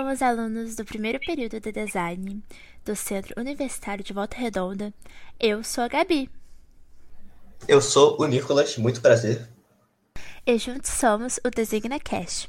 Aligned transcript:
Somos 0.00 0.22
alunos 0.22 0.76
do 0.76 0.82
primeiro 0.82 1.20
período 1.20 1.60
de 1.60 1.70
design 1.70 2.42
do 2.86 2.96
Centro 2.96 3.38
Universitário 3.38 4.02
de 4.02 4.14
Volta 4.14 4.34
Redonda. 4.34 4.94
Eu 5.38 5.62
sou 5.62 5.84
a 5.84 5.88
Gabi. 5.88 6.30
Eu 7.68 7.82
sou 7.82 8.18
o 8.18 8.24
Nicolas, 8.24 8.78
muito 8.78 9.02
prazer. 9.02 9.46
E 10.46 10.56
juntos 10.56 10.88
somos 10.90 11.38
o 11.44 11.50
Designa 11.50 12.00
Cast. 12.00 12.48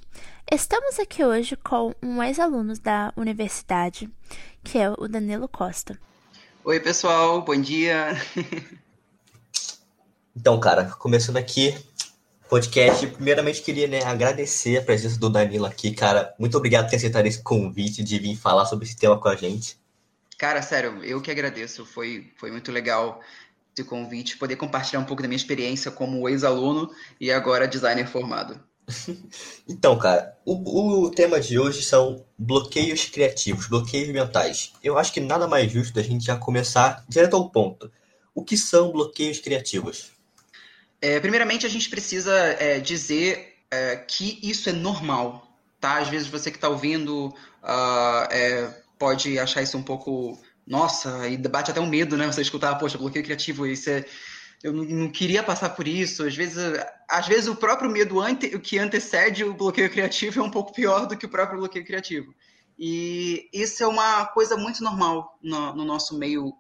Estamos 0.50 0.98
aqui 0.98 1.26
hoje 1.26 1.58
com 1.58 1.94
um 2.02 2.24
ex-aluno 2.24 2.74
da 2.80 3.12
universidade, 3.18 4.10
que 4.64 4.78
é 4.78 4.90
o 4.90 5.06
Danilo 5.10 5.50
Costa. 5.50 6.00
Oi, 6.64 6.80
pessoal, 6.80 7.42
bom 7.42 7.60
dia. 7.60 8.14
então, 10.34 10.58
cara, 10.58 10.86
começando 10.86 11.36
aqui, 11.36 11.78
podcast. 12.52 13.08
Primeiramente, 13.08 13.62
queria 13.62 13.88
né, 13.88 14.04
agradecer 14.04 14.78
a 14.78 14.82
presença 14.82 15.18
do 15.18 15.30
Danilo 15.30 15.66
aqui, 15.66 15.94
cara. 15.94 16.36
Muito 16.38 16.58
obrigado 16.58 16.84
por 16.84 16.90
ter 16.90 16.98
aceitado 16.98 17.26
esse 17.26 17.42
convite 17.42 18.04
de 18.04 18.20
vir 18.20 18.36
falar 18.36 18.66
sobre 18.66 18.86
esse 18.86 18.98
tema 18.98 19.18
com 19.18 19.30
a 19.30 19.38
gente. 19.38 19.80
Cara, 20.38 20.62
sério, 20.62 21.02
eu 21.02 21.22
que 21.22 21.32
agradeço. 21.32 21.86
Foi, 21.86 22.30
foi 22.36 22.52
muito 22.52 22.70
legal 22.70 23.22
esse 23.74 23.88
convite, 23.88 24.38
poder 24.38 24.58
compartilhar 24.58 25.00
um 25.00 25.06
pouco 25.06 25.22
da 25.22 25.30
minha 25.30 25.38
experiência 25.38 25.90
como 25.92 26.28
ex-aluno 26.28 26.92
e 27.22 27.32
agora 27.32 27.70
designer 27.70 28.06
formado. 28.06 28.60
então, 29.66 29.98
cara, 29.98 30.38
o, 30.44 31.06
o 31.06 31.10
tema 31.10 31.40
de 31.40 31.58
hoje 31.58 31.82
são 31.82 32.26
bloqueios 32.38 33.06
criativos, 33.06 33.68
bloqueios 33.68 34.10
mentais. 34.10 34.74
Eu 34.84 34.98
acho 34.98 35.14
que 35.14 35.22
nada 35.22 35.48
mais 35.48 35.72
justo 35.72 35.94
da 35.94 36.04
gente 36.04 36.26
já 36.26 36.36
começar 36.36 37.06
direto 37.08 37.38
ao 37.38 37.50
ponto. 37.50 37.90
O 38.36 38.44
que 38.44 38.58
são 38.58 38.92
bloqueios 38.92 39.40
criativos? 39.40 40.12
É, 41.02 41.20
primeiramente, 41.20 41.66
a 41.66 41.70
gente 41.70 41.90
precisa 41.90 42.34
é, 42.34 42.80
dizer 42.80 43.58
é, 43.72 43.96
que 43.96 44.40
isso 44.44 44.70
é 44.70 44.74
normal, 44.74 45.48
tá? 45.80 45.98
Às 45.98 46.08
vezes 46.08 46.28
você 46.28 46.52
que 46.52 46.58
está 46.58 46.70
ouvindo 46.70 47.28
uh, 47.28 48.74
pode 49.00 49.40
achar 49.40 49.64
isso 49.64 49.78
um 49.78 49.84
pouco, 49.84 50.40
nossa, 50.66 51.28
e 51.28 51.38
bate 51.38 51.72
até 51.72 51.82
um 51.82 51.90
medo, 51.90 52.16
né? 52.16 52.28
Você 52.28 52.42
escutar, 52.42 52.76
poxa, 52.76 52.98
bloqueio 52.98 53.26
criativo, 53.26 53.66
isso 53.66 53.90
é 53.90 54.06
eu 54.64 54.72
não, 54.72 55.10
queria 55.10 55.42
passar 55.42 55.70
por 55.70 55.88
isso. 55.88 56.24
Às 56.24 56.36
vezes, 56.36 56.58
às 57.10 57.28
vezes 57.28 57.48
o 57.48 57.56
próprio 57.56 57.90
medo 57.90 58.20
ante, 58.20 58.58
que 58.60 58.78
antecede 58.78 59.44
o 59.44 59.54
bloqueio 59.54 59.90
criativo 59.90 60.40
é 60.40 60.44
um 60.44 60.52
pouco 60.52 60.74
pior 60.74 61.08
do 61.08 61.18
que 61.18 61.26
o 61.26 61.30
próprio 61.30 61.60
bloqueio 61.60 61.86
criativo. 61.86 62.34
E 62.78 63.50
isso 63.54 63.84
é 63.84 63.88
uma 63.88 64.26
coisa 64.28 64.56
muito 64.56 64.84
normal 64.84 65.38
no, 65.42 65.76
no 65.76 65.86
nosso 65.86 66.18
meio 66.18 66.54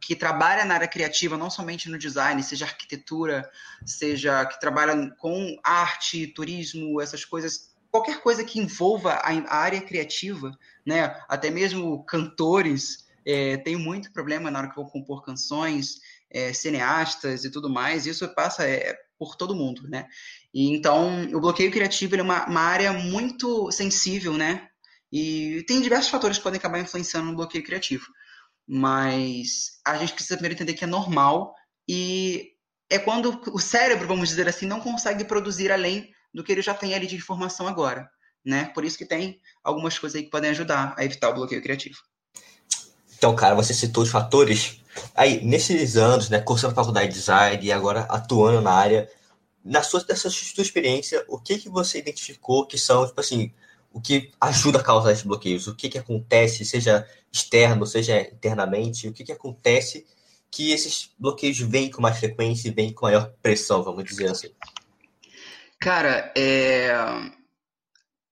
que 0.00 0.14
trabalha 0.14 0.64
na 0.64 0.74
área 0.74 0.88
criativa, 0.88 1.36
não 1.36 1.50
somente 1.50 1.88
no 1.88 1.98
design, 1.98 2.42
seja 2.42 2.64
arquitetura, 2.64 3.48
seja 3.84 4.44
que 4.46 4.60
trabalha 4.60 5.10
com 5.18 5.58
arte, 5.64 6.26
turismo, 6.26 7.00
essas 7.00 7.24
coisas, 7.24 7.72
qualquer 7.90 8.20
coisa 8.20 8.44
que 8.44 8.58
envolva 8.58 9.12
a, 9.14 9.56
área 9.56 9.80
criativa, 9.80 10.56
né? 10.84 11.16
Até 11.28 11.50
mesmo 11.50 12.04
cantores 12.04 13.06
é, 13.24 13.56
tem 13.58 13.76
muito 13.76 14.12
problema 14.12 14.50
na 14.50 14.58
hora 14.58 14.68
que 14.68 14.76
vão 14.76 14.84
compor 14.84 15.24
canções, 15.24 16.00
é, 16.30 16.52
cineastas 16.52 17.44
e 17.44 17.50
tudo 17.50 17.70
mais. 17.70 18.06
Isso 18.06 18.28
passa 18.34 18.66
é, 18.66 18.96
por 19.18 19.36
todo 19.36 19.54
mundo, 19.54 19.88
né? 19.88 20.06
E 20.52 20.74
então 20.74 21.24
o 21.32 21.40
bloqueio 21.40 21.70
criativo 21.70 22.16
é 22.16 22.22
uma, 22.22 22.46
uma 22.46 22.60
área 22.60 22.92
muito 22.92 23.70
sensível, 23.70 24.34
né? 24.34 24.68
E 25.10 25.62
tem 25.68 25.80
diversos 25.80 26.10
fatores 26.10 26.38
que 26.38 26.42
podem 26.42 26.58
acabar 26.58 26.80
influenciando 26.80 27.26
no 27.26 27.36
bloqueio 27.36 27.64
criativo 27.64 28.06
mas 28.74 29.78
a 29.84 29.98
gente 29.98 30.14
precisa 30.14 30.34
primeiro 30.34 30.54
entender 30.54 30.72
que 30.72 30.84
é 30.84 30.86
normal 30.86 31.54
e 31.86 32.52
é 32.88 32.98
quando 32.98 33.38
o 33.52 33.58
cérebro, 33.58 34.08
vamos 34.08 34.30
dizer 34.30 34.48
assim, 34.48 34.64
não 34.64 34.80
consegue 34.80 35.26
produzir 35.26 35.70
além 35.70 36.10
do 36.32 36.42
que 36.42 36.50
ele 36.50 36.62
já 36.62 36.72
tem 36.72 36.94
ali 36.94 37.06
de 37.06 37.14
informação 37.14 37.68
agora, 37.68 38.08
né? 38.42 38.70
Por 38.74 38.82
isso 38.82 38.96
que 38.96 39.04
tem 39.04 39.38
algumas 39.62 39.98
coisas 39.98 40.16
aí 40.16 40.24
que 40.24 40.30
podem 40.30 40.52
ajudar 40.52 40.94
a 40.96 41.04
evitar 41.04 41.28
o 41.28 41.34
bloqueio 41.34 41.60
criativo. 41.60 41.98
Então, 43.14 43.36
cara, 43.36 43.54
você 43.54 43.74
citou 43.74 44.04
os 44.04 44.10
fatores. 44.10 44.80
Aí, 45.14 45.44
nesses 45.44 45.98
anos, 45.98 46.30
né, 46.30 46.40
cursando 46.40 46.74
faculdade 46.74 47.08
de 47.08 47.14
design 47.14 47.62
e 47.62 47.70
agora 47.70 48.06
atuando 48.08 48.62
na 48.62 48.72
área, 48.72 49.06
na 49.62 49.82
sua, 49.82 50.02
dessa 50.02 50.30
sua 50.30 50.62
experiência, 50.62 51.22
o 51.28 51.38
que 51.38 51.58
que 51.58 51.68
você 51.68 51.98
identificou 51.98 52.66
que 52.66 52.78
são, 52.78 53.06
tipo 53.06 53.20
assim, 53.20 53.52
o 53.92 54.00
que 54.00 54.30
ajuda 54.40 54.78
a 54.78 54.82
causar 54.82 55.12
esses 55.12 55.24
bloqueios, 55.24 55.66
o 55.66 55.74
que, 55.74 55.88
que 55.88 55.98
acontece, 55.98 56.64
seja 56.64 57.06
externo, 57.30 57.86
seja 57.86 58.20
internamente, 58.20 59.08
o 59.08 59.12
que, 59.12 59.24
que 59.24 59.32
acontece 59.32 60.06
que 60.50 60.70
esses 60.70 61.10
bloqueios 61.18 61.58
vêm 61.58 61.90
com 61.90 62.02
mais 62.02 62.18
frequência 62.18 62.68
e 62.68 62.72
vêm 62.72 62.92
com 62.92 63.06
maior 63.06 63.32
pressão, 63.42 63.82
vamos 63.82 64.04
dizer 64.04 64.30
assim. 64.30 64.50
Cara, 65.80 66.30
é... 66.36 66.92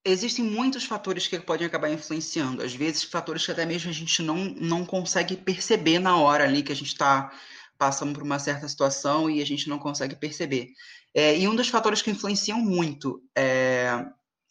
existem 0.04 0.44
muitos 0.44 0.84
fatores 0.84 1.26
que 1.26 1.41
podem 1.41 1.66
acabar 1.66 1.91
influenciando. 1.91 2.62
Às 2.62 2.75
vezes, 2.75 3.03
fatores 3.03 3.47
que 3.47 3.53
até 3.53 3.65
mesmo 3.65 3.91
a 3.91 3.94
gente 3.94 4.22
não, 4.22 4.37
não 4.37 4.84
consegue 4.84 5.34
perceber 5.34 5.98
na 5.98 6.19
hora 6.19 6.44
ali 6.44 6.62
que 6.62 6.72
a 6.72 6.77
gente 6.77 6.88
está 6.88 7.32
passando 7.78 8.12
por 8.12 8.22
uma 8.22 8.38
certa 8.38 8.69
situação 8.69 9.31
e 9.31 9.41
a 9.41 9.47
gente 9.47 9.66
não 9.66 9.78
consegue 9.78 10.15
perceber. 10.15 10.69
É, 11.15 11.37
e 11.37 11.48
um 11.48 11.56
dos 11.56 11.69
fatores 11.69 12.03
que 12.03 12.10
influenciam 12.10 12.59
muito 12.59 13.22
é, 13.34 13.70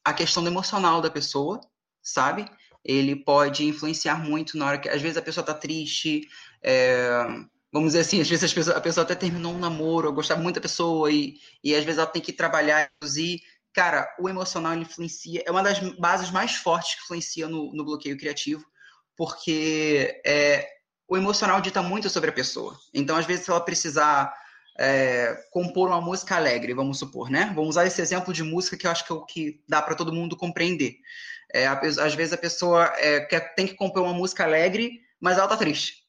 a 0.10 0.14
questão 0.14 0.46
emocional 0.46 1.02
da 1.02 1.10
pessoa, 1.10 1.62
sabe? 2.02 2.46
Ele 2.84 3.16
pode 3.16 3.66
influenciar 3.66 4.16
muito 4.16 4.58
na 4.58 4.68
hora 4.68 4.78
que, 4.78 4.90
às 4.90 5.02
vezes, 5.02 5.18
a 5.18 5.22
pessoa 5.22 5.46
tá 5.46 5.54
triste, 5.54 6.28
é, 6.64 7.26
vamos 7.72 7.90
dizer 7.90 8.00
assim, 8.00 8.20
às 8.22 8.30
vezes 8.30 8.70
a 8.70 8.82
pessoa 8.82 9.04
até 9.04 9.16
terminou 9.16 9.54
um 9.54 9.60
namoro, 9.60 10.14
gostava 10.14 10.42
muito 10.42 10.56
da 10.56 10.62
pessoa, 10.62 11.12
e, 11.12 11.40
e 11.64 11.76
às 11.76 11.84
vezes 11.84 12.00
ela 12.00 12.08
tem 12.08 12.22
que 12.22 12.34
trabalhar, 12.34 12.90
e 13.18 13.40
Cara, 13.74 14.14
o 14.20 14.28
emocional 14.28 14.74
influencia, 14.76 15.44
é 15.46 15.52
uma 15.52 15.62
das 15.62 15.80
bases 15.98 16.32
mais 16.32 16.56
fortes 16.56 16.96
que 16.96 17.04
influencia 17.04 17.48
no, 17.48 17.72
no 17.74 17.86
bloqueio 17.86 18.18
criativo, 18.18 18.66
porque 19.16 20.22
é, 20.26 20.68
o 21.08 21.16
emocional 21.16 21.62
dita 21.62 21.82
muito 21.82 22.10
sobre 22.10 22.30
a 22.30 22.34
pessoa. 22.34 22.78
Então, 22.94 23.16
às 23.16 23.26
vezes, 23.26 23.46
se 23.46 23.52
ela 23.52 23.62
precisar 23.62 24.34
é, 24.82 25.38
compor 25.52 25.90
uma 25.90 26.00
música 26.00 26.38
alegre, 26.38 26.74
vamos 26.74 26.98
supor, 26.98 27.30
né? 27.30 27.52
Vamos 27.54 27.72
usar 27.72 27.86
esse 27.86 28.02
exemplo 28.02 28.34
de 28.34 28.44
música 28.44 28.78
que 28.78 28.88
eu 28.88 28.92
acho 28.92 29.06
que 29.06 29.12
é 29.12 29.16
o 29.16 29.26
que 29.26 29.62
dá 29.68 29.82
para 29.82 29.94
todo 29.94 30.14
mundo 30.14 30.38
compreender. 30.38 30.96
É, 31.54 31.68
às 31.68 32.16
vezes 32.16 32.32
a 32.32 32.38
pessoa 32.38 32.86
é, 32.98 33.20
quer, 33.20 33.54
tem 33.56 33.68
que 33.68 33.74
compor 33.74 34.04
uma 34.04 34.14
música 34.14 34.46
alegre, 34.46 35.02
mas 35.20 35.38
ela 35.38 35.50
tá 35.50 35.58
triste. 35.58 36.06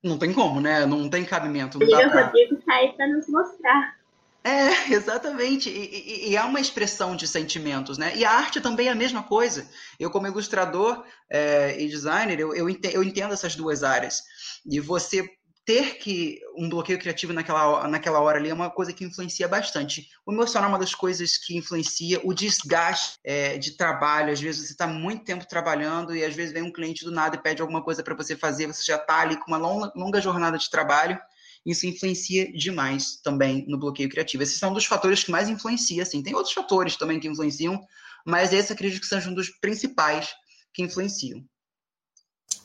Não 0.00 0.16
tem 0.16 0.32
como, 0.32 0.60
né? 0.60 0.86
Não 0.86 1.10
tem 1.10 1.24
cabimento. 1.24 1.76
Não 1.76 1.88
dá 1.88 2.08
pra... 2.08 2.26
Rodrigo 2.26 2.56
tá 2.64 2.74
aí 2.74 2.92
pra 2.92 3.08
nos 3.08 3.26
mostrar. 3.26 3.96
É, 4.44 4.92
exatamente. 4.94 5.68
E, 5.68 6.28
e, 6.28 6.30
e, 6.30 6.36
é 6.36 6.44
uma 6.44 6.60
expressão 6.60 7.16
de 7.16 7.26
sentimentos, 7.26 7.98
né? 7.98 8.12
E 8.14 8.24
a 8.24 8.30
arte 8.30 8.60
também 8.60 8.86
é 8.86 8.90
a 8.92 8.94
mesma 8.94 9.24
coisa. 9.24 9.68
Eu, 9.98 10.08
como 10.08 10.28
ilustrador 10.28 11.04
é, 11.28 11.80
e 11.82 11.88
designer, 11.88 12.38
eu, 12.38 12.54
eu, 12.54 12.70
entendo, 12.70 12.94
eu 12.94 13.02
entendo 13.02 13.34
essas 13.34 13.56
duas 13.56 13.82
áreas. 13.82 14.22
E 14.64 14.78
você 14.78 15.28
ter 15.64 15.96
que 15.96 16.40
um 16.56 16.68
bloqueio 16.68 16.98
criativo 16.98 17.32
naquela, 17.32 17.88
naquela 17.88 18.20
hora 18.20 18.38
ali 18.38 18.50
é 18.50 18.54
uma 18.54 18.70
coisa 18.70 18.92
que 18.92 19.04
influencia 19.04 19.48
bastante. 19.48 20.10
O 20.26 20.32
emocional 20.32 20.68
é 20.68 20.72
uma 20.72 20.78
das 20.78 20.94
coisas 20.94 21.38
que 21.38 21.56
influencia, 21.56 22.20
o 22.22 22.34
desgaste 22.34 23.18
é, 23.24 23.56
de 23.56 23.72
trabalho. 23.72 24.32
Às 24.32 24.40
vezes 24.40 24.66
você 24.66 24.72
está 24.72 24.86
muito 24.86 25.24
tempo 25.24 25.48
trabalhando 25.48 26.14
e 26.14 26.22
às 26.22 26.34
vezes 26.34 26.52
vem 26.52 26.62
um 26.62 26.72
cliente 26.72 27.04
do 27.04 27.10
nada 27.10 27.36
e 27.36 27.42
pede 27.42 27.62
alguma 27.62 27.82
coisa 27.82 28.02
para 28.02 28.14
você 28.14 28.36
fazer, 28.36 28.66
você 28.66 28.82
já 28.84 28.96
está 28.96 29.20
ali 29.20 29.36
com 29.38 29.46
uma 29.48 29.56
longa, 29.56 29.90
longa 29.96 30.20
jornada 30.20 30.58
de 30.58 30.68
trabalho. 30.68 31.18
Isso 31.64 31.86
influencia 31.86 32.52
demais 32.52 33.16
também 33.22 33.64
no 33.66 33.78
bloqueio 33.78 34.10
criativo. 34.10 34.42
Esses 34.42 34.58
são 34.58 34.74
dos 34.74 34.84
fatores 34.84 35.24
que 35.24 35.30
mais 35.30 35.48
influencia, 35.48 36.02
assim. 36.02 36.22
Tem 36.22 36.34
outros 36.34 36.52
fatores 36.52 36.96
também 36.96 37.18
que 37.18 37.26
influenciam, 37.26 37.80
mas 38.26 38.52
esse 38.52 38.70
acredito 38.70 39.00
que 39.00 39.06
seja 39.06 39.30
um 39.30 39.34
dos 39.34 39.48
principais 39.48 40.28
que 40.74 40.82
influenciam. 40.82 41.42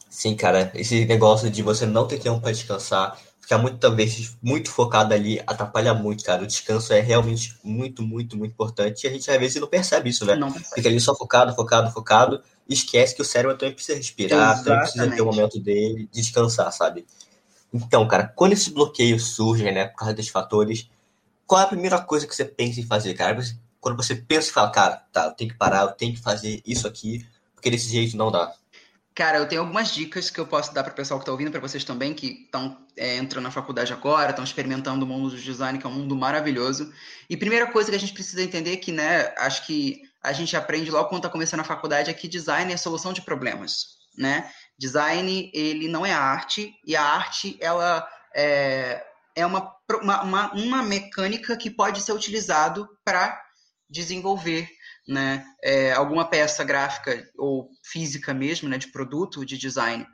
Sim, 0.09 0.35
cara, 0.35 0.71
esse 0.73 1.05
negócio 1.05 1.49
de 1.49 1.61
você 1.61 1.85
não 1.85 2.07
ter 2.07 2.19
tempo 2.19 2.41
para 2.41 2.51
descansar, 2.51 3.17
ficar 3.39 3.59
muitas 3.59 3.93
vezes 3.93 4.37
muito 4.41 4.71
focado 4.71 5.13
ali, 5.13 5.39
atrapalha 5.45 5.93
muito, 5.93 6.23
cara. 6.23 6.43
O 6.43 6.47
descanso 6.47 6.91
é 6.93 6.99
realmente 6.99 7.55
muito, 7.63 8.01
muito, 8.01 8.35
muito 8.35 8.51
importante. 8.51 9.03
E 9.03 9.07
a 9.07 9.11
gente 9.11 9.29
às 9.29 9.39
vezes 9.39 9.61
não 9.61 9.67
percebe 9.67 10.09
isso, 10.09 10.25
né? 10.25 10.35
Não 10.35 10.51
Fica 10.51 10.89
ali 10.89 10.99
só 10.99 11.15
focado, 11.15 11.55
focado, 11.55 11.91
focado, 11.91 12.41
e 12.67 12.73
esquece 12.73 13.15
que 13.15 13.21
o 13.21 13.25
cérebro 13.25 13.57
também 13.57 13.73
precisa 13.73 13.97
respirar, 13.97 14.53
Exatamente. 14.53 14.63
também 14.63 14.79
precisa 14.81 15.15
ter 15.15 15.21
o 15.21 15.23
um 15.23 15.27
momento 15.27 15.59
dele, 15.59 16.09
de 16.11 16.21
descansar, 16.21 16.71
sabe? 16.71 17.05
Então, 17.73 18.07
cara, 18.07 18.27
quando 18.35 18.53
esses 18.53 18.67
bloqueios 18.67 19.35
surgem, 19.35 19.71
né, 19.71 19.87
por 19.87 19.97
causa 19.97 20.13
desses 20.13 20.31
fatores, 20.31 20.89
qual 21.45 21.61
é 21.61 21.63
a 21.63 21.67
primeira 21.67 21.99
coisa 21.99 22.27
que 22.27 22.35
você 22.35 22.45
pensa 22.45 22.79
em 22.79 22.85
fazer, 22.85 23.13
cara? 23.13 23.39
Quando 23.79 23.95
você 23.95 24.15
pensa 24.15 24.49
e 24.49 24.53
fala, 24.53 24.69
cara, 24.71 25.03
tá, 25.11 25.25
eu 25.25 25.31
tenho 25.31 25.51
que 25.51 25.57
parar, 25.57 25.81
eu 25.81 25.91
tenho 25.91 26.13
que 26.13 26.21
fazer 26.21 26.61
isso 26.65 26.87
aqui, 26.87 27.25
porque 27.55 27.71
desse 27.71 27.89
jeito 27.89 28.15
não 28.17 28.31
dá. 28.31 28.53
Cara, 29.19 29.37
eu 29.37 29.45
tenho 29.45 29.59
algumas 29.59 29.93
dicas 29.93 30.29
que 30.29 30.39
eu 30.39 30.47
posso 30.47 30.73
dar 30.73 30.81
para 30.81 30.93
o 30.93 30.95
pessoal 30.95 31.19
que 31.19 31.23
está 31.23 31.31
ouvindo, 31.33 31.51
para 31.51 31.59
vocês 31.59 31.83
também 31.83 32.13
que 32.13 32.43
estão 32.45 32.87
é, 32.95 33.17
entrando 33.17 33.43
na 33.43 33.51
faculdade 33.51 33.91
agora, 33.91 34.29
estão 34.29 34.45
experimentando 34.45 35.03
o 35.03 35.07
mundo 35.09 35.31
do 35.31 35.37
design, 35.37 35.77
que 35.77 35.85
é 35.85 35.89
um 35.89 35.91
mundo 35.91 36.15
maravilhoso. 36.15 36.93
E 37.29 37.35
primeira 37.35 37.67
coisa 37.67 37.89
que 37.89 37.97
a 37.97 37.99
gente 37.99 38.13
precisa 38.13 38.41
entender 38.41 38.71
é 38.71 38.77
que, 38.77 38.93
né, 38.93 39.33
acho 39.39 39.65
que 39.65 40.03
a 40.23 40.31
gente 40.31 40.55
aprende 40.55 40.89
logo 40.89 41.09
quando 41.09 41.19
está 41.19 41.29
começando 41.29 41.59
a 41.59 41.65
faculdade 41.65 42.09
é 42.09 42.13
que 42.13 42.29
design 42.29 42.71
é 42.71 42.77
solução 42.77 43.11
de 43.11 43.21
problemas, 43.21 43.97
né? 44.17 44.49
Design, 44.77 45.51
ele 45.53 45.89
não 45.89 46.05
é 46.05 46.13
arte, 46.13 46.73
e 46.85 46.95
a 46.95 47.03
arte, 47.03 47.57
ela 47.59 48.07
é, 48.33 49.03
é 49.35 49.45
uma, 49.45 49.75
uma, 50.01 50.53
uma 50.53 50.81
mecânica 50.81 51.57
que 51.57 51.69
pode 51.69 52.01
ser 52.01 52.13
utilizado 52.13 52.87
para 53.03 53.37
desenvolver 53.89 54.69
né, 55.09 55.43
é, 55.63 55.91
alguma 55.91 56.29
peça 56.29 56.63
gráfica 56.63 57.27
ou 57.35 57.71
física 57.83 58.31
mesmo, 58.31 58.69
né, 58.69 58.77
de 58.77 58.91
produto, 58.91 59.43
de 59.43 59.57
design. 59.57 60.05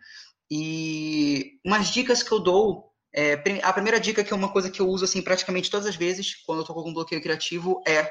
E 0.49 1.59
umas 1.65 1.87
dicas 1.89 2.23
que 2.23 2.31
eu 2.31 2.39
dou, 2.39 2.91
é, 3.13 3.33
a 3.61 3.73
primeira 3.73 3.99
dica 3.99 4.23
que 4.23 4.31
é 4.31 4.35
uma 4.35 4.51
coisa 4.51 4.71
que 4.71 4.81
eu 4.81 4.87
uso 4.87 5.03
assim 5.03 5.21
praticamente 5.21 5.69
todas 5.69 5.85
as 5.85 5.95
vezes 5.95 6.35
quando 6.45 6.59
eu 6.59 6.61
estou 6.61 6.73
com 6.73 6.79
algum 6.81 6.93
bloqueio 6.93 7.21
criativo 7.21 7.81
é 7.87 8.09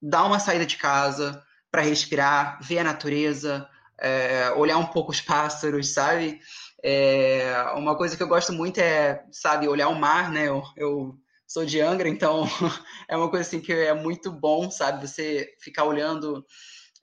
dar 0.00 0.24
uma 0.24 0.38
saída 0.38 0.64
de 0.66 0.76
casa 0.76 1.42
para 1.70 1.82
respirar, 1.82 2.58
ver 2.62 2.78
a 2.78 2.84
natureza, 2.84 3.68
é, 3.98 4.50
olhar 4.52 4.78
um 4.78 4.86
pouco 4.86 5.10
os 5.10 5.20
pássaros, 5.20 5.92
sabe? 5.92 6.40
É, 6.84 7.54
uma 7.74 7.96
coisa 7.96 8.16
que 8.16 8.22
eu 8.22 8.28
gosto 8.28 8.52
muito 8.52 8.78
é, 8.78 9.24
sabe, 9.32 9.66
olhar 9.66 9.88
o 9.88 9.98
mar, 9.98 10.30
né? 10.30 10.48
Eu, 10.48 10.62
eu 10.76 11.16
sou 11.46 11.64
de 11.64 11.80
Angra, 11.80 12.08
então 12.08 12.44
é 13.08 13.16
uma 13.16 13.30
coisa 13.30 13.46
assim 13.46 13.60
que 13.60 13.72
é 13.72 13.94
muito 13.94 14.30
bom, 14.30 14.70
sabe? 14.70 15.06
Você 15.06 15.54
ficar 15.60 15.84
olhando 15.84 16.44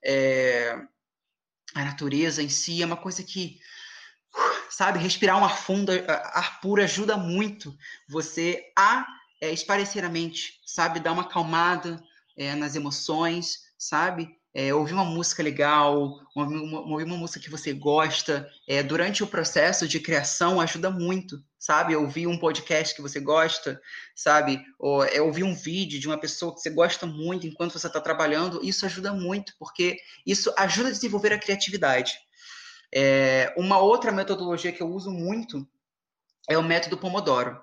é, 0.04 0.76
a 1.76 1.86
natureza 1.86 2.42
em 2.42 2.50
si, 2.50 2.82
é 2.82 2.86
uma 2.86 2.98
coisa 2.98 3.24
que, 3.24 3.60
sabe, 4.70 5.00
respirar 5.00 5.38
um 5.38 5.46
ar 5.46 5.58
fundo, 5.58 5.92
ar 6.08 6.60
puro 6.62 6.82
ajuda 6.82 7.18
muito 7.18 7.76
você 8.08 8.64
a 8.78 9.06
é, 9.42 9.52
esparecer 9.52 10.04
a 10.04 10.10
mente, 10.10 10.60
sabe? 10.66 11.00
Dar 11.00 11.14
uma 11.14 11.24
acalmada 11.24 12.02
é, 12.38 12.56
nas 12.56 12.76
emoções, 12.76 13.60
sabe? 13.78 14.40
é, 14.54 14.74
ouvir 14.74 14.94
uma 14.94 15.06
música 15.06 15.44
legal, 15.44 16.20
ouvir 16.36 16.56
uma, 16.56 16.82
uma 16.82 17.18
música 17.18 17.40
que 17.40 17.50
você 17.50 17.74
gosta, 17.74 18.50
é, 18.68 18.82
durante 18.82 19.24
o 19.24 19.28
processo 19.28 19.88
de 19.88 20.00
criação 20.00 20.60
ajuda 20.60 20.90
muito, 20.90 21.42
sabe? 21.60 21.96
Ouvir 21.96 22.26
um 22.26 22.40
podcast 22.40 22.96
que 22.96 23.02
você 23.02 23.20
gosta, 23.20 23.80
sabe? 24.16 24.64
Ou 24.80 25.04
é, 25.04 25.22
ouvir 25.22 25.44
um 25.44 25.54
vídeo 25.54 26.00
de 26.00 26.08
uma 26.08 26.18
pessoa 26.18 26.56
que 26.56 26.62
você 26.62 26.70
gosta 26.70 27.06
muito 27.06 27.46
enquanto 27.46 27.78
você 27.78 27.88
está 27.88 28.00
trabalhando, 28.00 28.64
isso 28.64 28.86
ajuda 28.86 29.12
muito, 29.12 29.54
porque 29.60 30.00
isso 30.26 30.54
ajuda 30.58 30.90
a 30.90 30.94
desenvolver 30.94 31.34
a 31.34 31.40
criatividade. 31.40 32.18
É, 32.96 33.54
uma 33.58 33.78
outra 33.78 34.12
metodologia 34.12 34.72
que 34.72 34.82
eu 34.82 34.90
uso 34.90 35.12
muito 35.12 35.68
é 36.50 36.58
o 36.58 36.64
método 36.64 36.98
Pomodoro. 36.98 37.62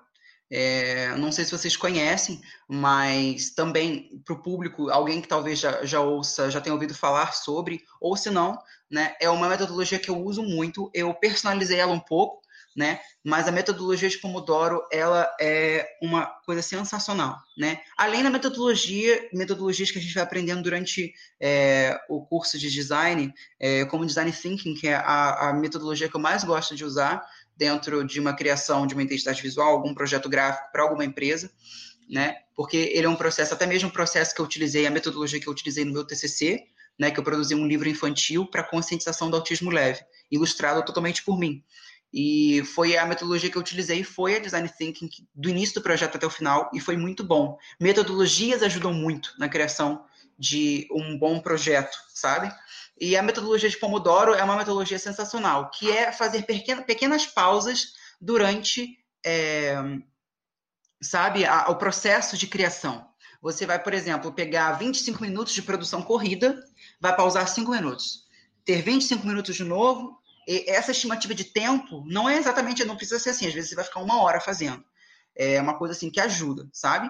É, 0.49 1.13
não 1.17 1.29
sei 1.29 1.43
se 1.43 1.51
vocês 1.51 1.75
conhecem, 1.75 2.41
mas 2.69 3.49
também 3.49 4.21
para 4.23 4.33
o 4.33 4.41
público, 4.41 4.89
alguém 4.89 5.19
que 5.19 5.27
talvez 5.27 5.59
já, 5.59 5.83
já 5.83 5.99
ouça, 5.99 6.49
já 6.49 6.61
tenha 6.61 6.73
ouvido 6.73 6.95
falar 6.95 7.33
sobre, 7.33 7.83
ou 7.99 8.15
se 8.15 8.29
não, 8.29 8.57
né, 8.89 9.13
é 9.19 9.29
uma 9.29 9.49
metodologia 9.49 9.99
que 9.99 10.09
eu 10.09 10.17
uso 10.17 10.41
muito. 10.41 10.89
Eu 10.93 11.13
personalizei 11.13 11.77
ela 11.79 11.91
um 11.91 11.99
pouco, 11.99 12.41
né, 12.77 12.99
mas 13.23 13.47
a 13.47 13.51
metodologia 13.51 14.07
de 14.07 14.19
Pomodoro 14.19 14.87
ela 14.91 15.27
é 15.41 15.89
uma 15.99 16.27
coisa 16.45 16.61
sensacional, 16.61 17.35
né? 17.57 17.81
Além 17.97 18.21
da 18.21 18.29
metodologia, 18.29 19.27
metodologias 19.33 19.89
que 19.89 19.97
a 19.97 20.01
gente 20.01 20.13
vai 20.13 20.21
aprendendo 20.21 20.61
durante 20.61 21.11
é, 21.41 21.99
o 22.07 22.23
curso 22.23 22.59
de 22.59 22.69
design, 22.69 23.33
é, 23.59 23.83
como 23.85 24.05
design 24.05 24.31
thinking, 24.31 24.75
que 24.75 24.87
é 24.87 24.93
a, 24.93 25.49
a 25.49 25.53
metodologia 25.53 26.07
que 26.07 26.15
eu 26.15 26.21
mais 26.21 26.43
gosto 26.43 26.75
de 26.75 26.85
usar 26.85 27.25
dentro 27.55 28.05
de 28.05 28.19
uma 28.19 28.35
criação 28.35 28.85
de 28.85 28.93
uma 28.93 29.01
identidade 29.01 29.41
visual, 29.41 29.69
algum 29.69 29.95
projeto 29.95 30.29
gráfico 30.29 30.71
para 30.71 30.83
alguma 30.83 31.03
empresa, 31.03 31.49
né? 32.07 32.35
Porque 32.55 32.77
ele 32.93 33.07
é 33.07 33.09
um 33.09 33.15
processo, 33.15 33.55
até 33.55 33.65
mesmo 33.65 33.89
o 33.89 33.91
processo 33.91 34.35
que 34.35 34.39
eu 34.39 34.45
utilizei, 34.45 34.85
a 34.85 34.91
metodologia 34.91 35.39
que 35.39 35.47
eu 35.47 35.51
utilizei 35.51 35.83
no 35.83 35.93
meu 35.93 36.05
TCC, 36.05 36.63
né? 36.99 37.09
Que 37.09 37.19
eu 37.19 37.23
produzi 37.23 37.55
um 37.55 37.65
livro 37.65 37.89
infantil 37.89 38.45
para 38.45 38.61
conscientização 38.61 39.31
do 39.31 39.35
autismo 39.35 39.71
leve, 39.71 40.01
ilustrado 40.29 40.85
totalmente 40.85 41.23
por 41.23 41.39
mim. 41.39 41.63
E 42.13 42.63
foi 42.73 42.95
a 42.97 43.05
metodologia 43.05 43.49
que 43.49 43.57
eu 43.57 43.61
utilizei, 43.61 44.03
foi 44.03 44.37
a 44.37 44.39
design 44.39 44.69
thinking 44.69 45.09
do 45.35 45.49
início 45.49 45.75
do 45.75 45.81
projeto 45.81 46.15
até 46.15 46.25
o 46.25 46.31
final 46.31 46.69
e 46.73 46.79
foi 46.79 46.95
muito 46.95 47.23
bom. 47.23 47.57
Metodologias 47.79 48.63
ajudam 48.63 48.93
muito 48.93 49.33
na 49.37 49.49
criação 49.49 50.05
de 50.39 50.87
um 50.91 51.17
bom 51.17 51.39
projeto, 51.39 51.97
sabe? 52.13 52.53
E 52.99 53.15
a 53.17 53.23
metodologia 53.23 53.69
de 53.69 53.77
Pomodoro 53.77 54.33
é 54.33 54.43
uma 54.43 54.55
metodologia 54.55 54.99
sensacional, 54.99 55.69
que 55.69 55.91
é 55.91 56.11
fazer 56.11 56.43
pequenas 56.43 57.25
pausas 57.25 57.93
durante, 58.19 58.97
é, 59.25 59.75
sabe, 61.01 61.45
a, 61.45 61.69
o 61.69 61.75
processo 61.75 62.37
de 62.37 62.47
criação. 62.47 63.07
Você 63.41 63.65
vai, 63.65 63.81
por 63.81 63.93
exemplo, 63.93 64.31
pegar 64.31 64.73
25 64.73 65.21
minutos 65.21 65.53
de 65.53 65.61
produção 65.61 66.01
corrida, 66.01 66.63
vai 66.99 67.15
pausar 67.15 67.47
5 67.47 67.69
minutos. 67.71 68.25
Ter 68.65 68.81
25 68.81 69.25
minutos 69.25 69.55
de 69.55 69.63
novo, 69.63 70.19
essa 70.47 70.91
estimativa 70.91 71.35
de 71.35 71.43
tempo 71.43 72.03
não 72.07 72.29
é 72.29 72.37
exatamente, 72.37 72.85
não 72.85 72.95
precisa 72.95 73.19
ser 73.19 73.31
assim, 73.31 73.47
às 73.47 73.53
vezes 73.53 73.69
você 73.69 73.75
vai 73.75 73.85
ficar 73.85 73.99
uma 73.99 74.21
hora 74.21 74.39
fazendo. 74.39 74.83
É 75.35 75.61
uma 75.61 75.77
coisa 75.77 75.93
assim 75.93 76.09
que 76.09 76.19
ajuda, 76.19 76.67
sabe? 76.71 77.09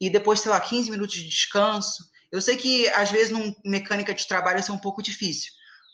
E 0.00 0.10
depois, 0.10 0.40
sei 0.40 0.50
lá, 0.50 0.60
15 0.60 0.90
minutos 0.90 1.16
de 1.16 1.28
descanso, 1.28 2.04
eu 2.30 2.40
sei 2.40 2.56
que 2.56 2.86
às 2.90 3.10
vezes 3.10 3.30
numa 3.30 3.54
mecânica 3.64 4.12
de 4.12 4.26
trabalho 4.26 4.60
isso 4.60 4.70
é 4.70 4.74
um 4.74 4.78
pouco 4.78 5.02
difícil, 5.02 5.52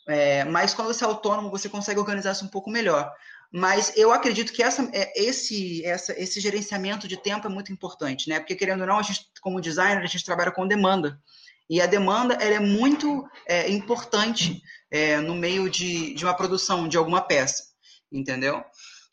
é, 0.09 0.45
mas 0.45 0.75
quando 0.75 0.89
você 0.89 1.05
é 1.05 1.07
autônomo 1.07 1.51
você 1.51 1.69
consegue 1.69 2.01
organizar 2.01 2.33
isso 2.33 2.45
um 2.45 2.49
pouco 2.49 2.71
melhor. 2.71 3.13
Mas 3.55 3.93
eu 3.97 4.11
acredito 4.13 4.51
que 4.51 4.63
essa, 4.63 4.89
é, 4.95 5.13
esse, 5.15 5.85
essa, 5.85 6.19
esse 6.19 6.41
gerenciamento 6.41 7.07
de 7.07 7.19
tempo 7.19 7.47
é 7.47 7.51
muito 7.51 7.71
importante, 7.71 8.29
né? 8.31 8.41
Porque 8.41 8.57
querendo 8.57 8.81
ou 8.81 8.87
não, 8.87 8.99
a 8.99 9.03
gente, 9.03 9.27
como 9.43 9.61
designer, 9.61 10.03
a 10.03 10.07
gente 10.07 10.25
trabalha 10.25 10.51
com 10.51 10.67
demanda. 10.67 11.21
E 11.69 11.79
a 11.81 11.87
demanda 11.87 12.35
ela 12.35 12.55
é 12.55 12.61
muito 12.61 13.29
é, 13.47 13.71
importante 13.71 14.63
é, 14.93 15.19
no 15.23 15.35
meio 15.35 15.71
de, 15.71 16.13
de 16.13 16.23
uma 16.23 16.35
produção 16.35 16.87
de 16.87 16.99
alguma 16.99 17.23
peça, 17.23 17.65
entendeu? 18.13 18.63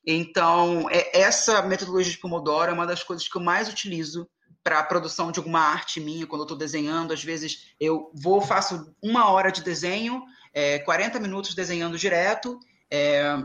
Então, 0.06 0.90
é, 0.92 1.18
essa 1.18 1.62
metodologia 1.62 2.12
de 2.12 2.18
Pomodoro 2.18 2.70
é 2.70 2.74
uma 2.74 2.86
das 2.86 3.02
coisas 3.02 3.28
que 3.28 3.38
eu 3.38 3.42
mais 3.42 3.70
utilizo 3.70 4.30
para 4.62 4.80
a 4.80 4.84
produção 4.84 5.32
de 5.32 5.40
alguma 5.40 5.62
arte 5.62 6.02
minha, 6.02 6.28
quando 6.28 6.42
eu 6.42 6.46
estou 6.46 6.58
desenhando. 6.58 7.14
Às 7.14 7.24
vezes 7.24 7.74
eu 7.80 8.12
vou, 8.14 8.42
faço 8.42 8.94
uma 9.02 9.30
hora 9.30 9.52
de 9.52 9.64
desenho, 9.64 10.22
é, 10.54 10.80
40 10.80 11.18
minutos 11.18 11.56
desenhando 11.56 11.98
direto, 11.98 12.60
é, 12.92 13.38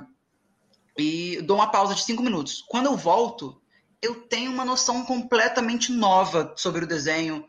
e 0.98 1.40
dou 1.42 1.56
uma 1.58 1.70
pausa 1.70 1.94
de 1.94 2.02
5 2.02 2.20
minutos. 2.20 2.64
Quando 2.68 2.86
eu 2.86 2.96
volto, 2.96 3.62
eu 4.02 4.22
tenho 4.22 4.50
uma 4.50 4.64
noção 4.64 5.04
completamente 5.04 5.92
nova 5.92 6.52
sobre 6.56 6.84
o 6.84 6.88
desenho. 6.88 7.46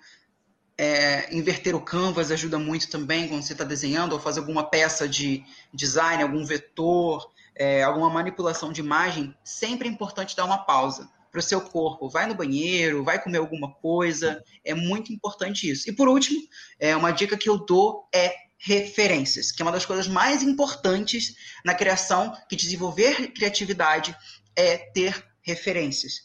É, 0.77 1.33
inverter 1.33 1.75
o 1.75 1.81
canvas 1.81 2.31
ajuda 2.31 2.59
muito 2.59 2.89
também 2.89 3.27
quando 3.29 3.41
você 3.41 3.53
está 3.53 3.63
desenhando 3.63 4.13
ou 4.13 4.19
fazer 4.19 4.41
alguma 4.41 4.63
peça 4.63 5.07
de 5.07 5.43
design, 5.73 6.21
algum 6.21 6.43
vetor, 6.43 7.31
é, 7.55 7.83
alguma 7.83 8.09
manipulação 8.09 8.71
de 8.71 8.81
imagem. 8.81 9.33
Sempre 9.43 9.87
é 9.87 9.91
importante 9.91 10.35
dar 10.35 10.45
uma 10.45 10.57
pausa 10.57 11.09
para 11.31 11.39
o 11.39 11.43
seu 11.43 11.61
corpo. 11.61 12.09
Vai 12.09 12.27
no 12.27 12.35
banheiro, 12.35 13.03
vai 13.03 13.21
comer 13.21 13.37
alguma 13.39 13.73
coisa. 13.73 14.43
É 14.63 14.73
muito 14.73 15.11
importante 15.11 15.69
isso. 15.69 15.89
E 15.89 15.93
por 15.93 16.07
último, 16.07 16.41
é 16.79 16.95
uma 16.95 17.11
dica 17.11 17.37
que 17.37 17.49
eu 17.49 17.57
dou 17.57 18.07
é 18.13 18.33
referências, 18.57 19.51
que 19.51 19.61
é 19.61 19.65
uma 19.65 19.71
das 19.71 19.85
coisas 19.85 20.07
mais 20.07 20.41
importantes 20.41 21.35
na 21.63 21.75
criação, 21.75 22.35
que 22.49 22.55
desenvolver 22.55 23.31
criatividade 23.33 24.15
é 24.55 24.77
ter 24.77 25.23
referências. 25.41 26.21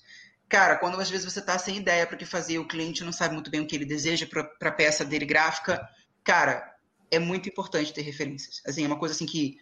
Cara, 0.50 0.76
quando 0.76 1.00
às 1.00 1.09
vezes 1.09 1.33
você 1.33 1.38
está 1.38 1.57
sem 1.57 1.78
ideia 1.78 2.07
para 2.07 2.16
o 2.16 2.19
que 2.19 2.26
fazer, 2.26 2.59
o 2.59 2.69
cliente 2.69 3.02
não 3.02 3.12
sabe 3.12 3.33
muito 3.33 3.50
bem 3.50 3.61
o 3.61 3.66
que 3.66 3.75
ele 3.75 3.87
deseja 3.87 4.26
para 4.26 4.69
a 4.69 4.73
peça 4.73 5.04
dele 5.04 5.25
gráfica, 5.25 5.88
cara, 6.23 6.75
é 7.11 7.19
muito 7.19 7.49
importante 7.49 7.95
ter 7.95 8.02
referências. 8.02 8.61
Assim, 8.66 8.85
é 8.85 8.87
uma 8.87 8.99
coisa 8.99 9.14
assim 9.14 9.26
que 9.26 9.57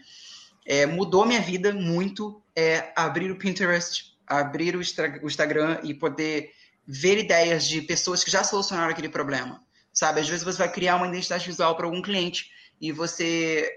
é, 0.66 0.86
mudou 0.86 1.24
minha 1.24 1.40
vida 1.40 1.72
muito 1.72 2.42
é 2.56 2.92
abrir 2.96 3.30
o 3.30 3.38
Pinterest 3.38 4.18
abrir 4.28 4.76
o 4.76 4.82
Instagram 5.26 5.80
e 5.82 5.94
poder 5.94 6.52
ver 6.86 7.18
ideias 7.18 7.66
de 7.66 7.80
pessoas 7.82 8.22
que 8.22 8.30
já 8.30 8.44
solucionaram 8.44 8.90
aquele 8.90 9.08
problema. 9.08 9.62
Sabe? 9.92 10.20
Às 10.20 10.28
vezes 10.28 10.44
você 10.44 10.58
vai 10.58 10.70
criar 10.70 10.96
uma 10.96 11.08
identidade 11.08 11.46
visual 11.46 11.74
para 11.74 11.86
algum 11.86 12.02
cliente 12.02 12.50
e 12.80 12.92
você, 12.92 13.68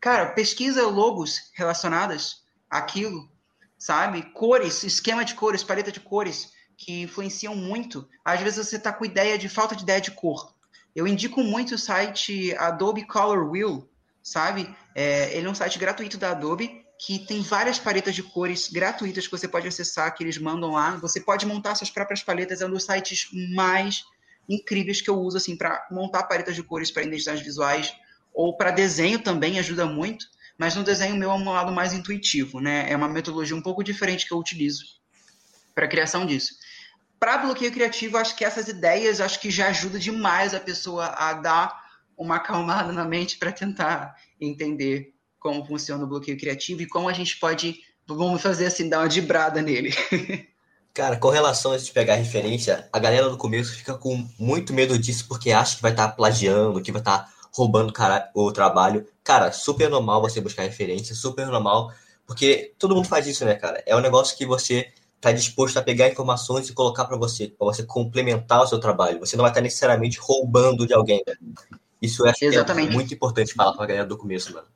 cara, 0.00 0.26
pesquisa 0.26 0.86
logos 0.86 1.50
relacionadas 1.54 2.42
àquilo, 2.70 3.28
sabe? 3.78 4.22
Cores, 4.32 4.84
esquema 4.84 5.24
de 5.24 5.34
cores, 5.34 5.64
paleta 5.64 5.90
de 5.90 6.00
cores 6.00 6.52
que 6.76 7.02
influenciam 7.02 7.54
muito. 7.54 8.08
Às 8.24 8.40
vezes 8.40 8.66
você 8.66 8.76
está 8.76 8.92
com 8.92 9.04
ideia 9.04 9.38
de 9.38 9.48
falta 9.48 9.74
de 9.74 9.82
ideia 9.82 10.00
de 10.00 10.10
cor. 10.10 10.52
Eu 10.94 11.06
indico 11.06 11.42
muito 11.42 11.74
o 11.74 11.78
site 11.78 12.54
Adobe 12.56 13.06
Color 13.06 13.50
Wheel, 13.50 13.88
sabe? 14.22 14.74
É, 14.94 15.36
ele 15.36 15.46
é 15.46 15.50
um 15.50 15.54
site 15.54 15.78
gratuito 15.78 16.16
da 16.16 16.30
Adobe 16.30 16.84
que 16.98 17.18
tem 17.18 17.42
várias 17.42 17.78
paletas 17.78 18.14
de 18.14 18.22
cores 18.22 18.70
gratuitas 18.70 19.26
que 19.26 19.32
você 19.32 19.48
pode 19.48 19.66
acessar, 19.66 20.14
que 20.14 20.22
eles 20.22 20.38
mandam 20.38 20.72
lá. 20.72 20.96
Você 20.96 21.20
pode 21.20 21.44
montar 21.44 21.74
suas 21.74 21.90
próprias 21.90 22.22
paletas, 22.22 22.60
é 22.60 22.66
um 22.66 22.70
dos 22.70 22.84
sites 22.84 23.28
mais 23.54 24.04
incríveis 24.48 25.00
que 25.00 25.10
eu 25.10 25.18
uso 25.18 25.36
assim 25.36 25.56
para 25.56 25.86
montar 25.90 26.24
paletas 26.24 26.54
de 26.54 26.62
cores 26.62 26.90
para 26.90 27.02
identidades 27.02 27.42
visuais 27.42 27.94
ou 28.32 28.56
para 28.56 28.70
desenho 28.70 29.18
também 29.18 29.58
ajuda 29.58 29.86
muito, 29.86 30.26
mas 30.58 30.74
no 30.74 30.84
desenho 30.84 31.16
meu 31.16 31.30
é 31.30 31.34
um 31.34 31.50
lado 31.50 31.72
mais 31.72 31.92
intuitivo, 31.92 32.60
né? 32.60 32.90
É 32.90 32.96
uma 32.96 33.08
metodologia 33.08 33.56
um 33.56 33.62
pouco 33.62 33.82
diferente 33.82 34.26
que 34.26 34.34
eu 34.34 34.38
utilizo 34.38 34.84
para 35.74 35.86
a 35.86 35.88
criação 35.88 36.24
disso. 36.24 36.54
Para 37.24 37.38
bloqueio 37.38 37.72
criativo, 37.72 38.18
acho 38.18 38.36
que 38.36 38.44
essas 38.44 38.68
ideias 38.68 39.18
acho 39.18 39.40
que 39.40 39.50
já 39.50 39.68
ajuda 39.68 39.98
demais 39.98 40.52
a 40.52 40.60
pessoa 40.60 41.06
a 41.06 41.32
dar 41.32 41.82
uma 42.18 42.36
acalmada 42.36 42.92
na 42.92 43.06
mente 43.06 43.38
para 43.38 43.50
tentar 43.50 44.14
entender 44.38 45.14
como 45.38 45.64
funciona 45.64 46.04
o 46.04 46.06
bloqueio 46.06 46.38
criativo 46.38 46.82
e 46.82 46.86
como 46.86 47.08
a 47.08 47.14
gente 47.14 47.38
pode, 47.38 47.80
vamos 48.06 48.42
fazer 48.42 48.66
assim, 48.66 48.90
dar 48.90 48.98
uma 48.98 49.08
dibrada 49.08 49.62
nele. 49.62 49.94
Cara, 50.92 51.16
com 51.16 51.30
relação 51.30 51.72
a 51.72 51.78
gente 51.78 51.92
pegar 51.92 52.16
referência, 52.16 52.86
a 52.92 52.98
galera 52.98 53.30
no 53.30 53.38
começo 53.38 53.74
fica 53.74 53.94
com 53.94 54.28
muito 54.38 54.74
medo 54.74 54.98
disso 54.98 55.26
porque 55.26 55.50
acha 55.50 55.76
que 55.76 55.82
vai 55.82 55.92
estar 55.92 56.08
tá 56.08 56.14
plagiando, 56.14 56.82
que 56.82 56.92
vai 56.92 57.00
estar 57.00 57.20
tá 57.20 57.32
roubando 57.50 57.90
o 58.34 58.52
trabalho. 58.52 59.08
Cara, 59.24 59.50
super 59.50 59.88
normal 59.88 60.20
você 60.20 60.42
buscar 60.42 60.64
referência, 60.64 61.14
super 61.14 61.46
normal, 61.46 61.90
porque 62.26 62.74
todo 62.78 62.94
mundo 62.94 63.08
faz 63.08 63.26
isso, 63.26 63.46
né, 63.46 63.54
cara? 63.54 63.82
É 63.86 63.96
um 63.96 64.00
negócio 64.00 64.36
que 64.36 64.44
você 64.44 64.92
está 65.24 65.32
disposto 65.32 65.78
a 65.78 65.82
pegar 65.82 66.08
informações 66.08 66.68
e 66.68 66.74
colocar 66.74 67.06
para 67.06 67.16
você, 67.16 67.48
para 67.48 67.66
você 67.66 67.82
complementar 67.82 68.62
o 68.62 68.66
seu 68.66 68.78
trabalho. 68.78 69.20
Você 69.20 69.36
não 69.36 69.42
vai 69.42 69.50
estar 69.50 69.62
necessariamente 69.62 70.18
roubando 70.20 70.86
de 70.86 70.92
alguém. 70.92 71.22
Né? 71.26 71.34
Isso 72.00 72.26
é, 72.26 72.32
é 72.40 72.90
muito 72.90 73.14
importante 73.14 73.54
falar 73.54 73.72
para 73.72 73.84
a 73.84 73.86
galera 73.86 74.06
do 74.06 74.18
começo, 74.18 74.52
mano. 74.52 74.66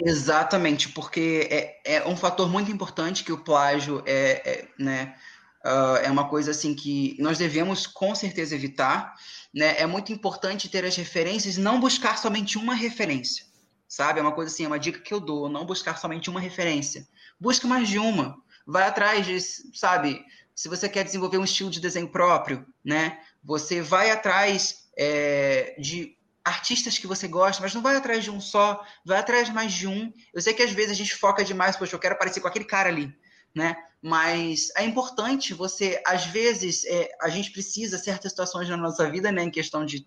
Exatamente, 0.00 0.90
porque 0.90 1.48
é, 1.50 1.96
é 1.96 2.08
um 2.08 2.16
fator 2.16 2.48
muito 2.48 2.70
importante 2.70 3.24
que 3.24 3.32
o 3.32 3.38
plágio 3.38 4.00
é, 4.06 4.42
é 4.48 4.68
né, 4.78 5.16
uh, 5.64 5.96
é 5.96 6.08
uma 6.08 6.28
coisa 6.28 6.52
assim 6.52 6.72
que 6.72 7.16
nós 7.18 7.36
devemos 7.36 7.84
com 7.84 8.14
certeza 8.14 8.54
evitar. 8.54 9.14
Né? 9.52 9.74
É 9.76 9.86
muito 9.86 10.12
importante 10.12 10.68
ter 10.68 10.84
as 10.84 10.94
referências 10.94 11.56
e 11.56 11.60
não 11.60 11.80
buscar 11.80 12.16
somente 12.16 12.56
uma 12.56 12.74
referência, 12.74 13.44
sabe? 13.88 14.20
É 14.20 14.22
uma 14.22 14.30
coisa 14.30 14.52
assim, 14.52 14.64
é 14.64 14.68
uma 14.68 14.78
dica 14.78 15.00
que 15.00 15.12
eu 15.12 15.18
dou, 15.18 15.48
não 15.48 15.66
buscar 15.66 15.98
somente 15.98 16.30
uma 16.30 16.38
referência. 16.38 17.04
Busque 17.40 17.66
mais 17.66 17.88
de 17.88 17.98
uma. 17.98 18.36
Vai 18.70 18.82
atrás 18.86 19.24
de, 19.24 19.40
sabe? 19.74 20.22
Se 20.54 20.68
você 20.68 20.90
quer 20.90 21.02
desenvolver 21.02 21.38
um 21.38 21.44
estilo 21.44 21.70
de 21.70 21.80
desenho 21.80 22.06
próprio, 22.06 22.66
né? 22.84 23.18
Você 23.42 23.80
vai 23.80 24.10
atrás 24.10 24.90
é, 24.94 25.74
de 25.78 26.18
artistas 26.44 26.98
que 26.98 27.06
você 27.06 27.26
gosta, 27.26 27.62
mas 27.62 27.72
não 27.72 27.80
vai 27.80 27.96
atrás 27.96 28.22
de 28.22 28.30
um 28.30 28.38
só, 28.38 28.84
vai 29.06 29.18
atrás 29.18 29.46
de 29.46 29.54
mais 29.54 29.72
de 29.72 29.86
um. 29.86 30.12
Eu 30.34 30.42
sei 30.42 30.52
que 30.52 30.62
às 30.62 30.70
vezes 30.70 30.90
a 30.90 30.94
gente 30.94 31.14
foca 31.14 31.42
demais, 31.42 31.76
poxa, 31.76 31.96
eu 31.96 31.98
quero 31.98 32.18
parecer 32.18 32.42
com 32.42 32.48
aquele 32.48 32.66
cara 32.66 32.90
ali, 32.90 33.10
né? 33.54 33.74
Mas 34.02 34.68
é 34.76 34.84
importante 34.84 35.54
você, 35.54 36.02
às 36.06 36.26
vezes, 36.26 36.84
é, 36.84 37.08
a 37.22 37.30
gente 37.30 37.50
precisa, 37.50 37.96
certas 37.96 38.32
situações 38.32 38.68
na 38.68 38.76
nossa 38.76 39.10
vida, 39.10 39.32
né, 39.32 39.44
em 39.44 39.50
questão 39.50 39.86
de, 39.86 40.06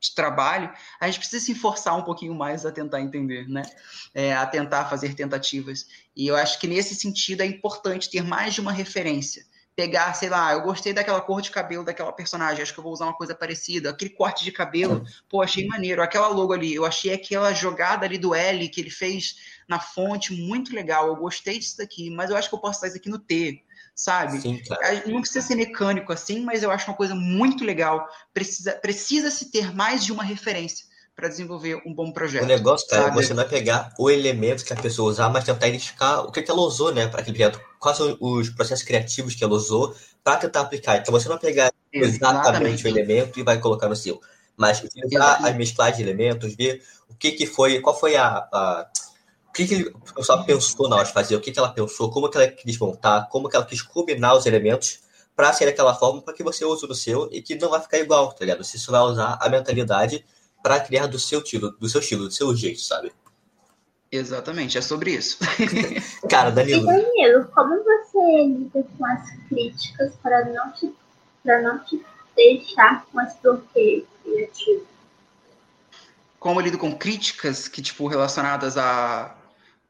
de 0.00 0.14
trabalho, 0.14 0.72
a 0.98 1.06
gente 1.06 1.18
precisa 1.18 1.44
se 1.44 1.54
forçar 1.54 1.96
um 1.96 2.02
pouquinho 2.02 2.34
mais 2.34 2.64
a 2.64 2.72
tentar 2.72 3.00
entender, 3.00 3.48
né? 3.48 3.62
É, 4.14 4.34
a 4.34 4.46
tentar 4.46 4.86
fazer 4.86 5.14
tentativas. 5.14 5.86
E 6.16 6.26
eu 6.26 6.36
acho 6.36 6.58
que 6.58 6.66
nesse 6.66 6.94
sentido 6.94 7.42
é 7.42 7.46
importante 7.46 8.10
ter 8.10 8.24
mais 8.24 8.54
de 8.54 8.60
uma 8.60 8.72
referência 8.72 9.44
pegar, 9.80 10.12
sei 10.12 10.28
lá, 10.28 10.52
eu 10.52 10.60
gostei 10.60 10.92
daquela 10.92 11.22
cor 11.22 11.40
de 11.40 11.50
cabelo 11.50 11.82
daquela 11.82 12.12
personagem, 12.12 12.62
acho 12.62 12.74
que 12.74 12.78
eu 12.78 12.84
vou 12.84 12.92
usar 12.92 13.06
uma 13.06 13.16
coisa 13.16 13.34
parecida. 13.34 13.88
Aquele 13.88 14.10
corte 14.10 14.44
de 14.44 14.52
cabelo, 14.52 15.02
pô, 15.26 15.40
achei 15.40 15.66
maneiro. 15.66 16.02
Aquela 16.02 16.28
logo 16.28 16.52
ali, 16.52 16.74
eu 16.74 16.84
achei 16.84 17.14
aquela 17.14 17.54
jogada 17.54 18.04
ali 18.04 18.18
do 18.18 18.34
L 18.34 18.68
que 18.68 18.78
ele 18.78 18.90
fez 18.90 19.36
na 19.66 19.80
fonte 19.80 20.34
muito 20.34 20.74
legal. 20.74 21.06
Eu 21.06 21.16
gostei 21.16 21.58
disso 21.58 21.78
daqui, 21.78 22.10
mas 22.10 22.28
eu 22.28 22.36
acho 22.36 22.50
que 22.50 22.54
eu 22.54 22.58
posso 22.58 22.80
fazer 22.80 22.92
isso 22.92 22.98
aqui 22.98 23.08
no 23.08 23.18
T, 23.18 23.64
sabe? 23.94 24.40
Sim, 24.40 24.60
claro. 24.66 24.82
Não 25.10 25.20
precisa 25.20 25.46
ser 25.46 25.54
mecânico 25.54 26.12
assim, 26.12 26.44
mas 26.44 26.62
eu 26.62 26.70
acho 26.70 26.90
uma 26.90 26.96
coisa 26.96 27.14
muito 27.14 27.64
legal. 27.64 28.06
Precisa, 28.32 28.72
precisa 28.72 29.30
se 29.30 29.50
ter 29.50 29.74
mais 29.74 30.04
de 30.04 30.12
uma 30.12 30.24
referência 30.24 30.86
para 31.14 31.28
desenvolver 31.28 31.82
um 31.86 31.94
bom 31.94 32.10
projeto. 32.12 32.44
O 32.44 32.46
negócio, 32.46 32.88
cara, 32.88 33.04
sabe? 33.04 33.14
você 33.14 33.34
não 33.34 33.42
é 33.42 33.46
pegar 33.46 33.92
o 33.98 34.08
elemento 34.08 34.64
que 34.64 34.72
a 34.72 34.76
pessoa 34.76 35.10
usar, 35.10 35.28
mas 35.28 35.44
tentar 35.44 35.68
identificar 35.68 36.20
o 36.22 36.32
que, 36.32 36.40
que 36.40 36.50
ela 36.50 36.60
usou, 36.60 36.94
né, 36.94 37.08
para 37.08 37.20
aquele 37.20 37.36
projeto. 37.36 37.60
Quais 37.78 37.98
são 37.98 38.16
os 38.20 38.48
processos 38.48 38.84
criativos 38.84 39.34
que 39.34 39.44
ela 39.44 39.52
usou 39.52 39.94
para 40.24 40.36
tentar 40.36 40.60
aplicar. 40.60 40.96
Então 40.96 41.12
você 41.12 41.28
não 41.28 41.38
pegar 41.38 41.72
exatamente, 41.92 42.42
exatamente 42.42 42.84
o 42.84 42.88
elemento 42.88 43.40
e 43.40 43.42
vai 43.42 43.58
colocar 43.58 43.88
no 43.88 43.96
seu, 43.96 44.20
mas 44.56 44.82
utilizar 44.82 45.44
a 45.44 45.50
mesclagem 45.52 45.96
de 45.96 46.02
elementos, 46.02 46.54
ver 46.54 46.82
o 47.08 47.14
que, 47.14 47.32
que 47.32 47.46
foi, 47.46 47.80
qual 47.80 47.98
foi 47.98 48.16
a, 48.16 48.26
a 48.52 48.86
o 49.50 49.52
que, 49.52 49.66
que 49.66 49.82
o 49.82 50.14
pessoal 50.14 50.44
pensou 50.44 50.88
na 50.88 50.96
hora 50.96 51.04
de 51.04 51.12
fazer, 51.12 51.34
o 51.34 51.40
que, 51.40 51.50
que 51.50 51.58
ela 51.58 51.72
pensou, 51.72 52.10
como 52.10 52.30
que 52.30 52.36
ela 52.36 52.48
quis 52.48 52.78
montar, 52.78 53.28
como 53.28 53.48
que 53.48 53.56
ela 53.56 53.66
quis 53.66 53.82
combinar 53.82 54.34
os 54.34 54.46
elementos 54.46 55.00
para 55.34 55.52
ser 55.52 55.66
daquela 55.66 55.94
forma 55.94 56.22
para 56.22 56.32
que 56.32 56.42
você 56.42 56.64
use 56.64 56.86
no 56.86 56.94
seu 56.94 57.28
e 57.32 57.42
que 57.42 57.56
não 57.56 57.70
vai 57.70 57.80
ficar 57.80 57.98
igual, 57.98 58.32
tá 58.32 58.44
ligado? 58.44 58.62
Você 58.62 58.78
só 58.78 58.92
vai 58.92 59.00
usar 59.02 59.38
a 59.40 59.48
mentalidade 59.48 60.24
para 60.62 60.78
criar 60.78 61.06
do 61.06 61.18
seu 61.18 61.40
estilo, 61.40 61.72
do 61.72 61.88
seu 61.88 62.00
estilo, 62.00 62.24
do 62.24 62.30
seu 62.30 62.54
jeito, 62.54 62.80
sabe? 62.80 63.12
Exatamente, 64.12 64.78
é 64.78 64.80
sobre 64.80 65.12
isso. 65.12 65.38
Cara, 66.30 66.50
Danilo. 66.50 66.82
E 66.82 66.86
Danilo, 66.86 67.48
como 67.54 67.82
você 67.82 68.46
lida 68.46 68.86
com 68.96 69.06
as 69.06 69.30
críticas 69.48 70.14
para 70.22 70.44
não 70.44 70.70
te, 70.72 70.94
para 71.42 71.62
não 71.62 71.78
te 71.84 72.00
deixar 72.36 73.04
com 73.06 73.18
as 73.18 73.34
bloqueios 73.42 74.06
criativos? 74.22 74.86
Como 76.38 76.58
eu 76.58 76.64
lido 76.64 76.78
com 76.78 76.96
críticas 76.96 77.68
que, 77.68 77.82
tipo, 77.82 78.06
relacionadas 78.06 78.78
a. 78.78 79.36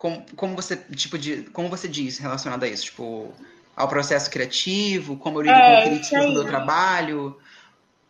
Como, 0.00 0.24
como 0.34 0.56
você, 0.56 0.78
tipo, 0.78 1.18
de, 1.18 1.42
como 1.52 1.68
você 1.68 1.86
diz 1.86 2.16
relacionado 2.16 2.62
a 2.62 2.66
isso? 2.66 2.86
Tipo, 2.86 3.34
ao 3.76 3.86
processo 3.86 4.30
criativo, 4.30 5.14
como 5.18 5.38
eu 5.38 5.42
lido 5.42 5.54
é, 5.54 5.82
com 5.82 5.90
críticas 5.90 6.24
no 6.24 6.32
meu 6.32 6.44
trabalho. 6.46 7.38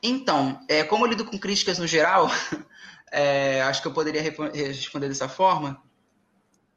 Então, 0.00 0.60
é, 0.68 0.84
como 0.84 1.04
eu 1.04 1.10
lido 1.10 1.24
com 1.24 1.36
críticas 1.36 1.80
no 1.80 1.88
geral, 1.88 2.30
é, 3.10 3.60
acho 3.62 3.82
que 3.82 3.88
eu 3.88 3.92
poderia 3.92 4.22
responder 4.22 5.08
dessa 5.08 5.28
forma. 5.28 5.82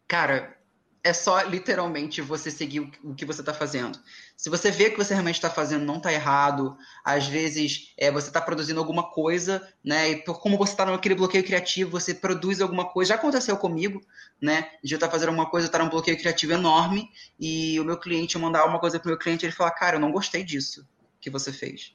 Cara, 0.07 0.57
é 1.03 1.11
só 1.11 1.41
literalmente 1.41 2.21
você 2.21 2.49
seguir 2.49 2.79
o 3.03 3.13
que 3.13 3.25
você 3.25 3.41
está 3.41 3.53
fazendo. 3.53 3.99
Se 4.37 4.49
você 4.49 4.71
vê 4.71 4.89
que 4.89 4.97
você 4.97 5.13
realmente 5.13 5.35
está 5.35 5.49
fazendo 5.49 5.83
não 5.83 5.97
está 5.97 6.13
errado, 6.13 6.77
às 7.03 7.27
vezes 7.27 7.93
é, 7.97 8.09
você 8.09 8.29
está 8.29 8.39
produzindo 8.39 8.79
alguma 8.79 9.11
coisa, 9.11 9.67
né? 9.83 10.11
E 10.11 10.15
por 10.23 10.39
como 10.39 10.57
você 10.57 10.71
está 10.71 10.85
naquele 10.85 11.15
bloqueio 11.15 11.43
criativo, 11.43 11.91
você 11.91 12.13
produz 12.13 12.61
alguma 12.61 12.85
coisa. 12.85 13.09
Já 13.09 13.15
aconteceu 13.15 13.57
comigo, 13.57 14.01
né? 14.41 14.69
De 14.81 14.93
eu 14.93 14.97
estar 14.97 15.07
tá 15.07 15.11
fazendo 15.11 15.33
uma 15.33 15.49
coisa, 15.49 15.67
estar 15.67 15.79
tá 15.79 15.83
num 15.83 15.89
bloqueio 15.89 16.17
criativo 16.17 16.53
enorme, 16.53 17.09
e 17.37 17.77
o 17.81 17.83
meu 17.83 17.97
cliente 17.99 18.37
mandar 18.37 18.65
uma 18.65 18.79
coisa 18.79 18.97
para 18.97 19.07
o 19.07 19.09
meu 19.09 19.19
cliente, 19.19 19.45
ele 19.45 19.51
falar, 19.51 19.71
cara, 19.71 19.97
eu 19.97 19.99
não 19.99 20.11
gostei 20.11 20.43
disso 20.43 20.87
que 21.19 21.29
você 21.29 21.51
fez 21.51 21.93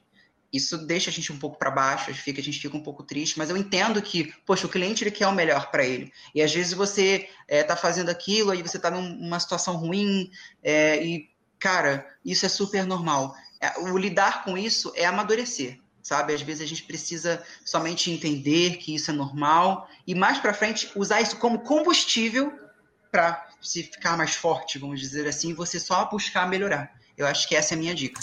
isso 0.51 0.77
deixa 0.77 1.09
a 1.09 1.13
gente 1.13 1.31
um 1.31 1.37
pouco 1.37 1.57
para 1.57 1.69
baixo, 1.69 2.09
a 2.09 2.13
gente 2.13 2.59
fica 2.59 2.75
um 2.75 2.83
pouco 2.83 3.03
triste, 3.03 3.37
mas 3.37 3.49
eu 3.49 3.57
entendo 3.57 4.01
que, 4.01 4.33
poxa, 4.45 4.65
o 4.65 4.69
cliente 4.69 5.03
ele 5.03 5.11
quer 5.11 5.27
o 5.27 5.31
melhor 5.31 5.69
para 5.69 5.85
ele. 5.85 6.11
E 6.33 6.41
às 6.41 6.53
vezes 6.53 6.73
você 6.73 7.29
está 7.47 7.73
é, 7.73 7.77
fazendo 7.77 8.09
aquilo, 8.09 8.51
aí 8.51 8.61
você 8.61 8.77
está 8.77 8.89
numa 8.89 9.39
situação 9.39 9.75
ruim, 9.75 10.31
é, 10.63 11.03
e, 11.03 11.29
cara, 11.59 12.07
isso 12.25 12.45
é 12.45 12.49
super 12.49 12.85
normal. 12.85 13.35
É, 13.61 13.79
o 13.79 13.97
lidar 13.97 14.43
com 14.43 14.57
isso 14.57 14.91
é 14.95 15.05
amadurecer, 15.05 15.79
sabe? 16.01 16.33
Às 16.33 16.41
vezes 16.41 16.63
a 16.63 16.67
gente 16.67 16.83
precisa 16.83 17.43
somente 17.63 18.09
entender 18.09 18.77
que 18.77 18.95
isso 18.95 19.11
é 19.11 19.13
normal 19.13 19.87
e 20.07 20.15
mais 20.15 20.39
para 20.39 20.53
frente 20.53 20.91
usar 20.95 21.21
isso 21.21 21.37
como 21.37 21.59
combustível 21.59 22.51
para 23.11 23.47
se 23.61 23.83
ficar 23.83 24.17
mais 24.17 24.35
forte, 24.35 24.79
vamos 24.79 24.99
dizer 24.99 25.27
assim, 25.27 25.53
você 25.53 25.79
só 25.79 26.05
buscar 26.05 26.47
melhorar. 26.47 26.97
Eu 27.17 27.27
acho 27.27 27.47
que 27.47 27.55
essa 27.55 27.73
é 27.73 27.75
a 27.75 27.79
minha 27.79 27.93
dica. 27.93 28.21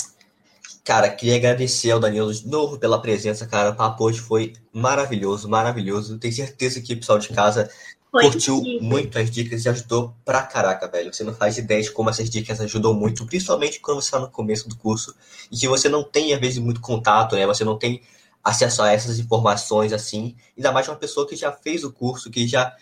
Cara, 0.84 1.10
queria 1.10 1.36
agradecer 1.36 1.90
ao 1.90 2.00
Danilo 2.00 2.32
de 2.32 2.46
novo 2.46 2.78
pela 2.78 3.00
presença, 3.00 3.46
cara. 3.46 3.70
O 3.70 3.76
papo 3.76 4.04
hoje 4.04 4.20
foi 4.20 4.52
maravilhoso, 4.72 5.48
maravilhoso. 5.48 6.18
Tenho 6.18 6.32
certeza 6.32 6.80
que 6.80 6.94
o 6.94 6.96
pessoal 6.96 7.18
de 7.18 7.28
casa 7.28 7.68
foi 8.10 8.22
curtiu 8.24 8.62
muito 8.80 9.18
as 9.18 9.30
dicas 9.30 9.64
e 9.64 9.68
ajudou 9.68 10.14
pra 10.24 10.42
caraca, 10.42 10.88
velho. 10.88 11.12
Você 11.12 11.24
não 11.24 11.34
faz 11.34 11.58
ideia 11.58 11.82
de 11.82 11.90
como 11.90 12.08
essas 12.08 12.30
dicas 12.30 12.60
ajudam 12.60 12.94
muito, 12.94 13.26
principalmente 13.26 13.80
quando 13.80 14.00
você 14.00 14.06
está 14.06 14.18
no 14.18 14.30
começo 14.30 14.68
do 14.68 14.76
curso 14.76 15.14
e 15.50 15.56
que 15.56 15.68
você 15.68 15.88
não 15.88 16.04
tem, 16.04 16.32
às 16.32 16.40
vezes, 16.40 16.58
muito 16.58 16.80
contato, 16.80 17.36
né? 17.36 17.46
Você 17.46 17.64
não 17.64 17.76
tem 17.76 18.00
acesso 18.42 18.80
a 18.82 18.92
essas 18.92 19.18
informações 19.18 19.92
assim. 19.92 20.36
Ainda 20.56 20.70
mais 20.70 20.88
uma 20.88 20.96
pessoa 20.96 21.26
que 21.26 21.34
já 21.34 21.52
fez 21.52 21.82
o 21.82 21.92
curso, 21.92 22.30
que 22.30 22.46
já 22.46 22.74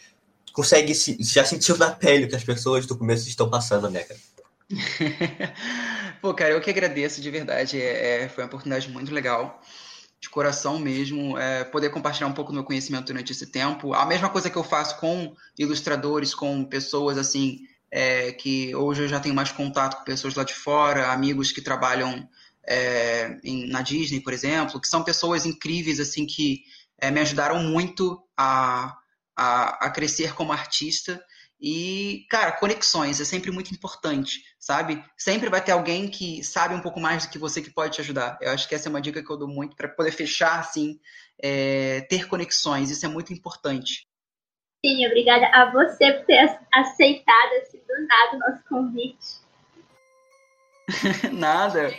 consegue, 0.53 0.95
se, 0.95 1.17
já 1.21 1.45
sentiu 1.45 1.77
na 1.79 1.91
pele 1.91 2.27
o 2.27 2.29
que 2.29 2.37
as 2.37 2.45
pessoas 2.45 2.87
do 2.87 2.97
começo 2.97 3.27
estão 3.27 3.49
passando, 3.49 3.89
né, 3.89 4.05
cara? 4.05 4.21
Pô, 6.25 6.33
cara, 6.33 6.53
eu 6.53 6.61
que 6.63 6.71
agradeço 6.71 7.21
de 7.21 7.31
verdade. 7.31 7.79
É, 7.79 8.23
é, 8.23 8.29
foi 8.31 8.43
uma 8.43 8.47
oportunidade 8.47 8.89
muito 8.89 9.13
legal, 9.13 9.61
de 10.19 10.31
coração 10.31 10.79
mesmo, 10.79 11.37
é, 11.37 11.65
poder 11.65 11.91
compartilhar 11.91 12.29
um 12.29 12.33
pouco 12.33 12.51
do 12.51 12.55
meu 12.55 12.65
conhecimento 12.65 13.09
durante 13.09 13.33
esse 13.33 13.49
tempo. 13.49 13.93
A 13.93 14.07
mesma 14.07 14.31
coisa 14.31 14.49
que 14.49 14.57
eu 14.57 14.65
faço 14.65 14.99
com 14.99 15.37
ilustradores, 15.59 16.35
com 16.35 16.65
pessoas 16.65 17.19
assim, 17.19 17.59
é, 17.91 18.33
que 18.33 18.75
hoje 18.75 19.03
eu 19.03 19.09
já 19.09 19.21
tenho 19.21 19.35
mais 19.35 19.53
contato 19.53 19.99
com 19.99 20.05
pessoas 20.05 20.35
lá 20.35 20.45
de 20.45 20.55
fora, 20.55 21.13
amigos 21.13 21.53
que 21.53 21.61
trabalham 21.61 22.27
é, 22.67 23.39
em, 23.45 23.69
na 23.69 23.83
Disney, 23.83 24.23
por 24.23 24.33
exemplo, 24.33 24.81
que 24.81 24.89
são 24.89 25.05
pessoas 25.05 25.45
incríveis 25.45 26.01
assim 26.01 26.25
que 26.25 26.63
é, 26.97 27.11
me 27.11 27.21
ajudaram 27.21 27.63
muito 27.63 28.27
a, 28.35 28.97
a, 29.37 29.87
a 29.87 29.91
crescer 29.91 30.33
como 30.33 30.53
artista. 30.53 31.23
E, 31.61 32.27
cara, 32.31 32.53
conexões 32.53 33.21
é 33.21 33.25
sempre 33.25 33.51
muito 33.51 33.73
importante, 33.73 34.43
sabe? 34.65 35.05
Sempre 35.15 35.51
vai 35.51 35.63
ter 35.63 35.73
alguém 35.73 36.09
que 36.09 36.43
sabe 36.43 36.75
um 36.75 36.81
pouco 36.81 36.99
mais 36.99 37.27
do 37.27 37.31
que 37.31 37.39
você 37.39 37.61
que 37.61 37.69
pode 37.69 37.93
te 37.93 38.01
ajudar. 38.01 38.39
Eu 38.41 38.51
acho 38.51 38.67
que 38.67 38.75
essa 38.75 38.89
é 38.89 38.91
uma 38.91 39.01
dica 39.01 39.23
que 39.23 39.31
eu 39.31 39.37
dou 39.37 39.47
muito 39.47 39.77
para 39.77 39.89
poder 39.89 40.11
fechar, 40.11 40.59
assim, 40.59 40.99
é, 41.39 42.01
ter 42.09 42.27
conexões. 42.27 42.91
Isso 42.91 43.05
é 43.05 43.09
muito 43.11 43.31
importante. 43.31 44.09
Sim, 44.83 45.07
obrigada 45.07 45.49
a 45.49 45.71
você 45.71 46.15
por 46.15 46.25
ter 46.25 46.59
aceitado, 46.73 47.53
assim, 47.61 47.79
do 47.79 48.07
nada, 48.07 48.37
o 48.37 48.39
nosso 48.39 48.65
convite. 48.67 49.45
Nada. 51.31 51.91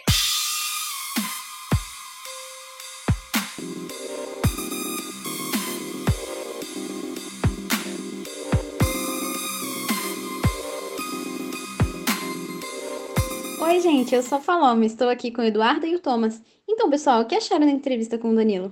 Oi, 13.67 13.79
gente, 13.79 14.13
eu 14.13 14.21
sou 14.21 14.37
a 14.37 14.41
Faloma, 14.41 14.85
estou 14.85 15.09
aqui 15.09 15.31
com 15.31 15.41
o 15.41 15.43
Eduardo 15.43 15.87
e 15.87 15.95
o 15.95 15.99
Thomas. 15.99 16.39
Então, 16.69 16.87
pessoal, 16.87 17.21
o 17.21 17.25
que 17.25 17.33
acharam 17.33 17.65
da 17.65 17.71
entrevista 17.71 18.15
com 18.15 18.29
o 18.29 18.35
Danilo? 18.35 18.71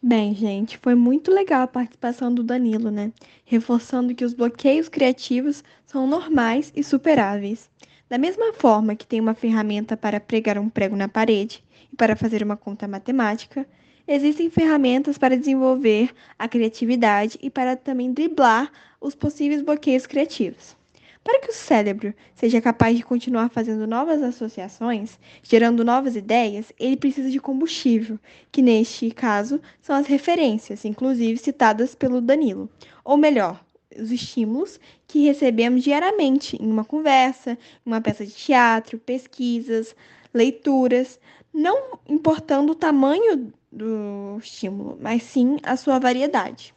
Bem, 0.00 0.32
gente, 0.32 0.78
foi 0.78 0.94
muito 0.94 1.32
legal 1.32 1.62
a 1.62 1.66
participação 1.66 2.32
do 2.32 2.44
Danilo, 2.44 2.88
né? 2.88 3.12
Reforçando 3.44 4.14
que 4.14 4.24
os 4.24 4.32
bloqueios 4.32 4.88
criativos 4.88 5.64
são 5.84 6.06
normais 6.06 6.72
e 6.76 6.84
superáveis. 6.84 7.68
Da 8.08 8.16
mesma 8.16 8.52
forma 8.52 8.94
que 8.94 9.04
tem 9.04 9.18
uma 9.18 9.34
ferramenta 9.34 9.96
para 9.96 10.20
pregar 10.20 10.56
um 10.56 10.68
prego 10.68 10.94
na 10.94 11.08
parede 11.08 11.64
e 11.92 11.96
para 11.96 12.14
fazer 12.14 12.44
uma 12.44 12.56
conta 12.56 12.86
matemática, 12.86 13.66
existem 14.06 14.48
ferramentas 14.48 15.18
para 15.18 15.36
desenvolver 15.36 16.14
a 16.38 16.46
criatividade 16.46 17.36
e 17.42 17.50
para 17.50 17.74
também 17.74 18.12
driblar 18.12 18.70
os 19.00 19.16
possíveis 19.16 19.62
bloqueios 19.62 20.06
criativos. 20.06 20.76
Para 21.26 21.40
que 21.40 21.50
o 21.50 21.52
cérebro 21.52 22.14
seja 22.36 22.60
capaz 22.60 22.96
de 22.96 23.02
continuar 23.02 23.48
fazendo 23.48 23.84
novas 23.84 24.22
associações, 24.22 25.18
gerando 25.42 25.84
novas 25.84 26.14
ideias, 26.14 26.72
ele 26.78 26.96
precisa 26.96 27.28
de 27.28 27.40
combustível, 27.40 28.16
que 28.52 28.62
neste 28.62 29.10
caso 29.10 29.60
são 29.82 29.96
as 29.96 30.06
referências, 30.06 30.84
inclusive 30.84 31.36
citadas 31.36 31.96
pelo 31.96 32.20
Danilo. 32.20 32.70
Ou 33.04 33.16
melhor, 33.16 33.60
os 33.98 34.12
estímulos 34.12 34.78
que 35.08 35.24
recebemos 35.24 35.82
diariamente 35.82 36.62
em 36.62 36.70
uma 36.70 36.84
conversa, 36.84 37.58
uma 37.84 38.00
peça 38.00 38.24
de 38.24 38.32
teatro, 38.32 38.96
pesquisas, 38.96 39.96
leituras, 40.32 41.18
não 41.52 41.98
importando 42.08 42.70
o 42.70 42.76
tamanho 42.76 43.52
do 43.72 44.38
estímulo, 44.38 44.96
mas 45.00 45.24
sim 45.24 45.56
a 45.64 45.76
sua 45.76 45.98
variedade. 45.98 46.72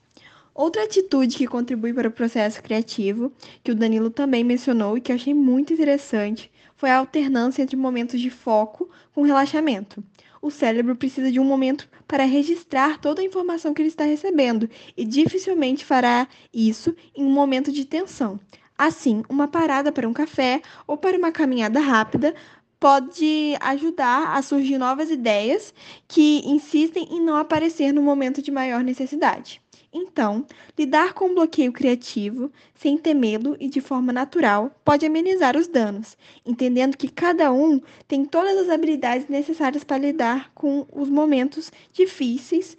Outra 0.59 0.83
atitude 0.83 1.37
que 1.37 1.47
contribui 1.47 1.93
para 1.93 2.09
o 2.09 2.11
processo 2.11 2.61
criativo, 2.61 3.31
que 3.63 3.71
o 3.71 3.75
Danilo 3.75 4.09
também 4.09 4.43
mencionou 4.43 4.97
e 4.97 4.99
que 4.99 5.09
eu 5.09 5.15
achei 5.15 5.33
muito 5.33 5.71
interessante, 5.71 6.51
foi 6.75 6.89
a 6.89 6.97
alternância 6.97 7.61
entre 7.61 7.77
momentos 7.77 8.19
de 8.19 8.29
foco 8.29 8.89
com 9.15 9.21
relaxamento. 9.21 10.03
O 10.41 10.51
cérebro 10.51 10.97
precisa 10.97 11.31
de 11.31 11.39
um 11.39 11.45
momento 11.45 11.87
para 12.05 12.25
registrar 12.25 12.99
toda 12.99 13.21
a 13.21 13.23
informação 13.23 13.73
que 13.73 13.81
ele 13.81 13.87
está 13.87 14.03
recebendo 14.03 14.69
e 14.97 15.05
dificilmente 15.05 15.85
fará 15.85 16.27
isso 16.53 16.93
em 17.15 17.23
um 17.23 17.31
momento 17.31 17.71
de 17.71 17.85
tensão. 17.85 18.37
Assim, 18.77 19.23
uma 19.29 19.47
parada 19.47 19.93
para 19.93 20.09
um 20.09 20.13
café 20.13 20.61
ou 20.85 20.97
para 20.97 21.17
uma 21.17 21.31
caminhada 21.31 21.79
rápida 21.79 22.35
pode 22.77 23.55
ajudar 23.61 24.35
a 24.35 24.41
surgir 24.41 24.77
novas 24.77 25.09
ideias 25.09 25.73
que 26.05 26.41
insistem 26.45 27.07
em 27.11 27.21
não 27.21 27.37
aparecer 27.37 27.93
no 27.93 28.01
momento 28.01 28.41
de 28.41 28.51
maior 28.51 28.83
necessidade. 28.83 29.61
Então, 29.91 30.45
lidar 30.77 31.13
com 31.13 31.25
o 31.25 31.33
bloqueio 31.33 31.73
criativo, 31.73 32.51
sem 32.75 32.97
temê-lo 32.97 33.57
e 33.59 33.67
de 33.67 33.81
forma 33.81 34.13
natural, 34.13 34.71
pode 34.85 35.05
amenizar 35.05 35.57
os 35.57 35.67
danos, 35.67 36.15
entendendo 36.45 36.95
que 36.95 37.09
cada 37.09 37.51
um 37.51 37.81
tem 38.07 38.23
todas 38.23 38.55
as 38.57 38.69
habilidades 38.69 39.27
necessárias 39.27 39.83
para 39.83 39.97
lidar 39.97 40.51
com 40.53 40.85
os 40.91 41.09
momentos 41.09 41.71
difíceis 41.91 42.77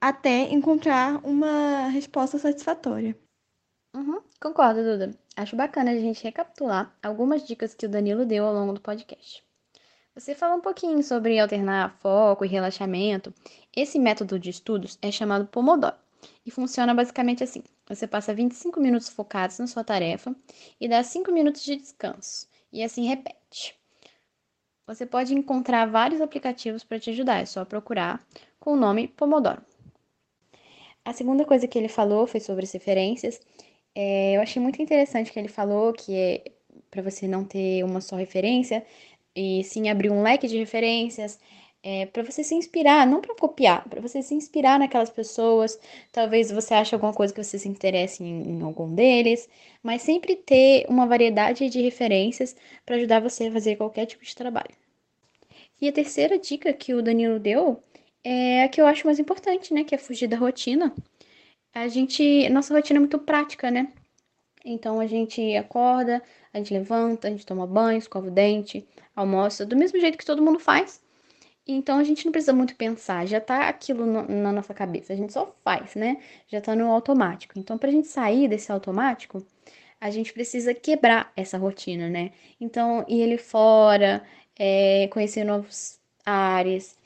até 0.00 0.52
encontrar 0.52 1.20
uma 1.24 1.88
resposta 1.88 2.38
satisfatória. 2.38 3.16
Uhum, 3.94 4.22
concordo, 4.40 4.82
Duda. 4.82 5.10
Acho 5.36 5.56
bacana 5.56 5.90
a 5.90 5.96
gente 5.96 6.22
recapitular 6.22 6.96
algumas 7.02 7.46
dicas 7.46 7.74
que 7.74 7.86
o 7.86 7.88
Danilo 7.88 8.24
deu 8.24 8.44
ao 8.44 8.54
longo 8.54 8.72
do 8.72 8.80
podcast. 8.80 9.44
Você 10.14 10.34
falou 10.34 10.58
um 10.58 10.60
pouquinho 10.60 11.02
sobre 11.02 11.38
alternar 11.38 11.96
foco 12.00 12.44
e 12.44 12.48
relaxamento. 12.48 13.32
Esse 13.74 13.98
método 13.98 14.38
de 14.38 14.50
estudos 14.50 14.98
é 15.00 15.10
chamado 15.10 15.46
Pomodoro. 15.46 16.01
E 16.44 16.50
funciona 16.50 16.94
basicamente 16.94 17.44
assim: 17.44 17.62
você 17.88 18.06
passa 18.06 18.34
25 18.34 18.80
minutos 18.80 19.08
focados 19.08 19.58
na 19.58 19.66
sua 19.66 19.84
tarefa 19.84 20.34
e 20.80 20.88
dá 20.88 21.02
5 21.02 21.30
minutos 21.32 21.62
de 21.62 21.76
descanso. 21.76 22.48
E 22.72 22.82
assim 22.82 23.06
repete. 23.06 23.74
Você 24.86 25.06
pode 25.06 25.34
encontrar 25.34 25.86
vários 25.86 26.20
aplicativos 26.20 26.82
para 26.82 26.98
te 26.98 27.10
ajudar, 27.10 27.40
é 27.40 27.46
só 27.46 27.64
procurar 27.64 28.24
com 28.58 28.72
o 28.72 28.76
nome 28.76 29.08
Pomodoro. 29.08 29.62
A 31.04 31.12
segunda 31.12 31.44
coisa 31.44 31.66
que 31.66 31.78
ele 31.78 31.88
falou 31.88 32.26
foi 32.26 32.40
sobre 32.40 32.64
as 32.64 32.72
referências. 32.72 33.40
É, 33.94 34.36
eu 34.36 34.40
achei 34.40 34.60
muito 34.62 34.80
interessante 34.80 35.32
que 35.32 35.38
ele 35.38 35.48
falou 35.48 35.92
que 35.92 36.14
é 36.14 36.44
para 36.90 37.02
você 37.02 37.26
não 37.26 37.44
ter 37.44 37.82
uma 37.84 38.00
só 38.00 38.16
referência, 38.16 38.84
e 39.34 39.64
sim 39.64 39.88
abrir 39.88 40.10
um 40.10 40.22
leque 40.22 40.46
de 40.46 40.58
referências, 40.58 41.40
é, 41.82 42.06
para 42.06 42.22
você 42.22 42.44
se 42.44 42.54
inspirar, 42.54 43.06
não 43.06 43.20
para 43.20 43.34
copiar, 43.34 43.88
para 43.88 44.00
você 44.00 44.22
se 44.22 44.34
inspirar 44.34 44.78
naquelas 44.78 45.10
pessoas. 45.10 45.78
Talvez 46.12 46.50
você 46.50 46.74
ache 46.74 46.94
alguma 46.94 47.12
coisa 47.12 47.34
que 47.34 47.42
você 47.42 47.58
se 47.58 47.68
interesse 47.68 48.22
em, 48.22 48.58
em 48.58 48.62
algum 48.62 48.94
deles, 48.94 49.48
mas 49.82 50.02
sempre 50.02 50.36
ter 50.36 50.86
uma 50.88 51.06
variedade 51.06 51.68
de 51.68 51.80
referências 51.80 52.54
para 52.86 52.96
ajudar 52.96 53.20
você 53.20 53.46
a 53.48 53.52
fazer 53.52 53.76
qualquer 53.76 54.06
tipo 54.06 54.24
de 54.24 54.34
trabalho. 54.34 54.74
E 55.80 55.88
a 55.88 55.92
terceira 55.92 56.38
dica 56.38 56.72
que 56.72 56.94
o 56.94 57.02
Danilo 57.02 57.40
deu 57.40 57.82
é 58.22 58.62
a 58.62 58.68
que 58.68 58.80
eu 58.80 58.86
acho 58.86 59.06
mais 59.06 59.18
importante, 59.18 59.74
né? 59.74 59.82
Que 59.84 59.94
é 59.94 59.98
fugir 59.98 60.28
da 60.28 60.36
rotina. 60.36 60.94
A 61.74 61.88
gente, 61.88 62.48
nossa 62.50 62.72
rotina 62.74 62.98
é 62.98 63.00
muito 63.00 63.18
prática, 63.18 63.70
né? 63.70 63.92
Então 64.64 65.00
a 65.00 65.06
gente 65.06 65.56
acorda, 65.56 66.22
a 66.52 66.58
gente 66.58 66.72
levanta, 66.72 67.26
a 67.26 67.30
gente 67.30 67.44
toma 67.44 67.66
banho, 67.66 67.98
escova 67.98 68.28
o 68.28 68.30
dente, 68.30 68.86
almoça, 69.16 69.66
do 69.66 69.76
mesmo 69.76 69.98
jeito 69.98 70.16
que 70.16 70.24
todo 70.24 70.42
mundo 70.42 70.60
faz. 70.60 71.02
Então 71.66 71.98
a 71.98 72.04
gente 72.04 72.24
não 72.24 72.32
precisa 72.32 72.52
muito 72.52 72.74
pensar, 72.74 73.26
já 73.26 73.40
tá 73.40 73.68
aquilo 73.68 74.04
no, 74.04 74.26
na 74.26 74.52
nossa 74.52 74.74
cabeça, 74.74 75.12
a 75.12 75.16
gente 75.16 75.32
só 75.32 75.54
faz, 75.64 75.94
né? 75.94 76.18
Já 76.48 76.60
tá 76.60 76.74
no 76.74 76.90
automático. 76.90 77.58
Então, 77.58 77.78
pra 77.78 77.90
gente 77.90 78.08
sair 78.08 78.48
desse 78.48 78.72
automático, 78.72 79.46
a 80.00 80.10
gente 80.10 80.32
precisa 80.32 80.74
quebrar 80.74 81.32
essa 81.36 81.56
rotina, 81.58 82.08
né? 82.08 82.32
Então, 82.60 83.04
ir 83.08 83.22
ali 83.22 83.38
fora, 83.38 84.24
é, 84.58 85.08
conhecer 85.08 85.44
novos 85.44 86.00
ares, 86.26 86.96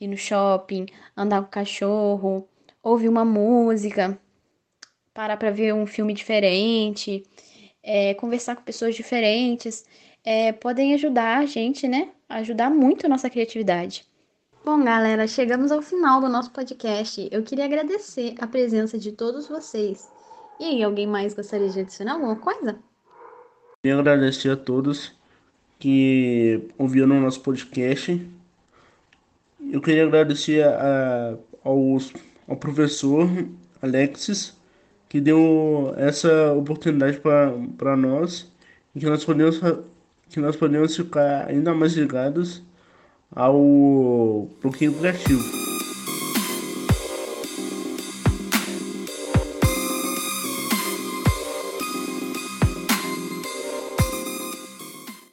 ir 0.00 0.08
no 0.08 0.16
shopping, 0.16 0.86
andar 1.16 1.40
com 1.42 1.48
o 1.48 1.50
cachorro, 1.50 2.48
ouvir 2.82 3.08
uma 3.08 3.24
música, 3.24 4.18
parar 5.14 5.36
pra 5.38 5.50
ver 5.50 5.72
um 5.74 5.86
filme 5.86 6.12
diferente, 6.12 7.22
é, 7.82 8.14
conversar 8.14 8.56
com 8.56 8.62
pessoas 8.62 8.94
diferentes, 8.94 9.84
é, 10.24 10.52
podem 10.52 10.94
ajudar 10.94 11.38
a 11.38 11.46
gente, 11.46 11.88
né? 11.88 12.10
Ajudar 12.38 12.70
muito 12.70 13.06
a 13.06 13.08
nossa 13.08 13.30
criatividade. 13.30 14.04
Bom, 14.64 14.82
galera, 14.82 15.26
chegamos 15.26 15.70
ao 15.70 15.82
final 15.82 16.20
do 16.20 16.28
nosso 16.28 16.50
podcast. 16.50 17.28
Eu 17.30 17.42
queria 17.42 17.66
agradecer 17.66 18.34
a 18.38 18.46
presença 18.46 18.98
de 18.98 19.12
todos 19.12 19.46
vocês. 19.46 20.08
E 20.58 20.64
aí, 20.64 20.82
alguém 20.82 21.06
mais 21.06 21.34
gostaria 21.34 21.68
de 21.68 21.80
adicionar 21.80 22.14
alguma 22.14 22.36
coisa? 22.36 22.78
Queria 23.82 23.98
agradecer 23.98 24.50
a 24.50 24.56
todos 24.56 25.12
que 25.78 26.68
ouviram 26.78 27.18
o 27.18 27.20
nosso 27.20 27.40
podcast. 27.40 28.26
Eu 29.70 29.80
queria 29.80 30.04
agradecer 30.04 30.64
a, 30.64 31.36
aos, 31.62 32.12
ao 32.48 32.56
professor 32.56 33.28
Alexis, 33.82 34.56
que 35.08 35.20
deu 35.20 35.92
essa 35.96 36.52
oportunidade 36.54 37.20
para 37.20 37.96
nós 37.96 38.50
e 38.94 39.00
que 39.00 39.06
nós 39.06 39.24
podemos 39.24 39.60
que 40.34 40.40
nós 40.40 40.56
podemos 40.56 40.96
ficar 40.96 41.46
ainda 41.48 41.72
mais 41.72 41.92
ligados 41.92 42.60
ao 43.30 44.50
bloqueio 44.60 44.92
criativo. 44.94 45.44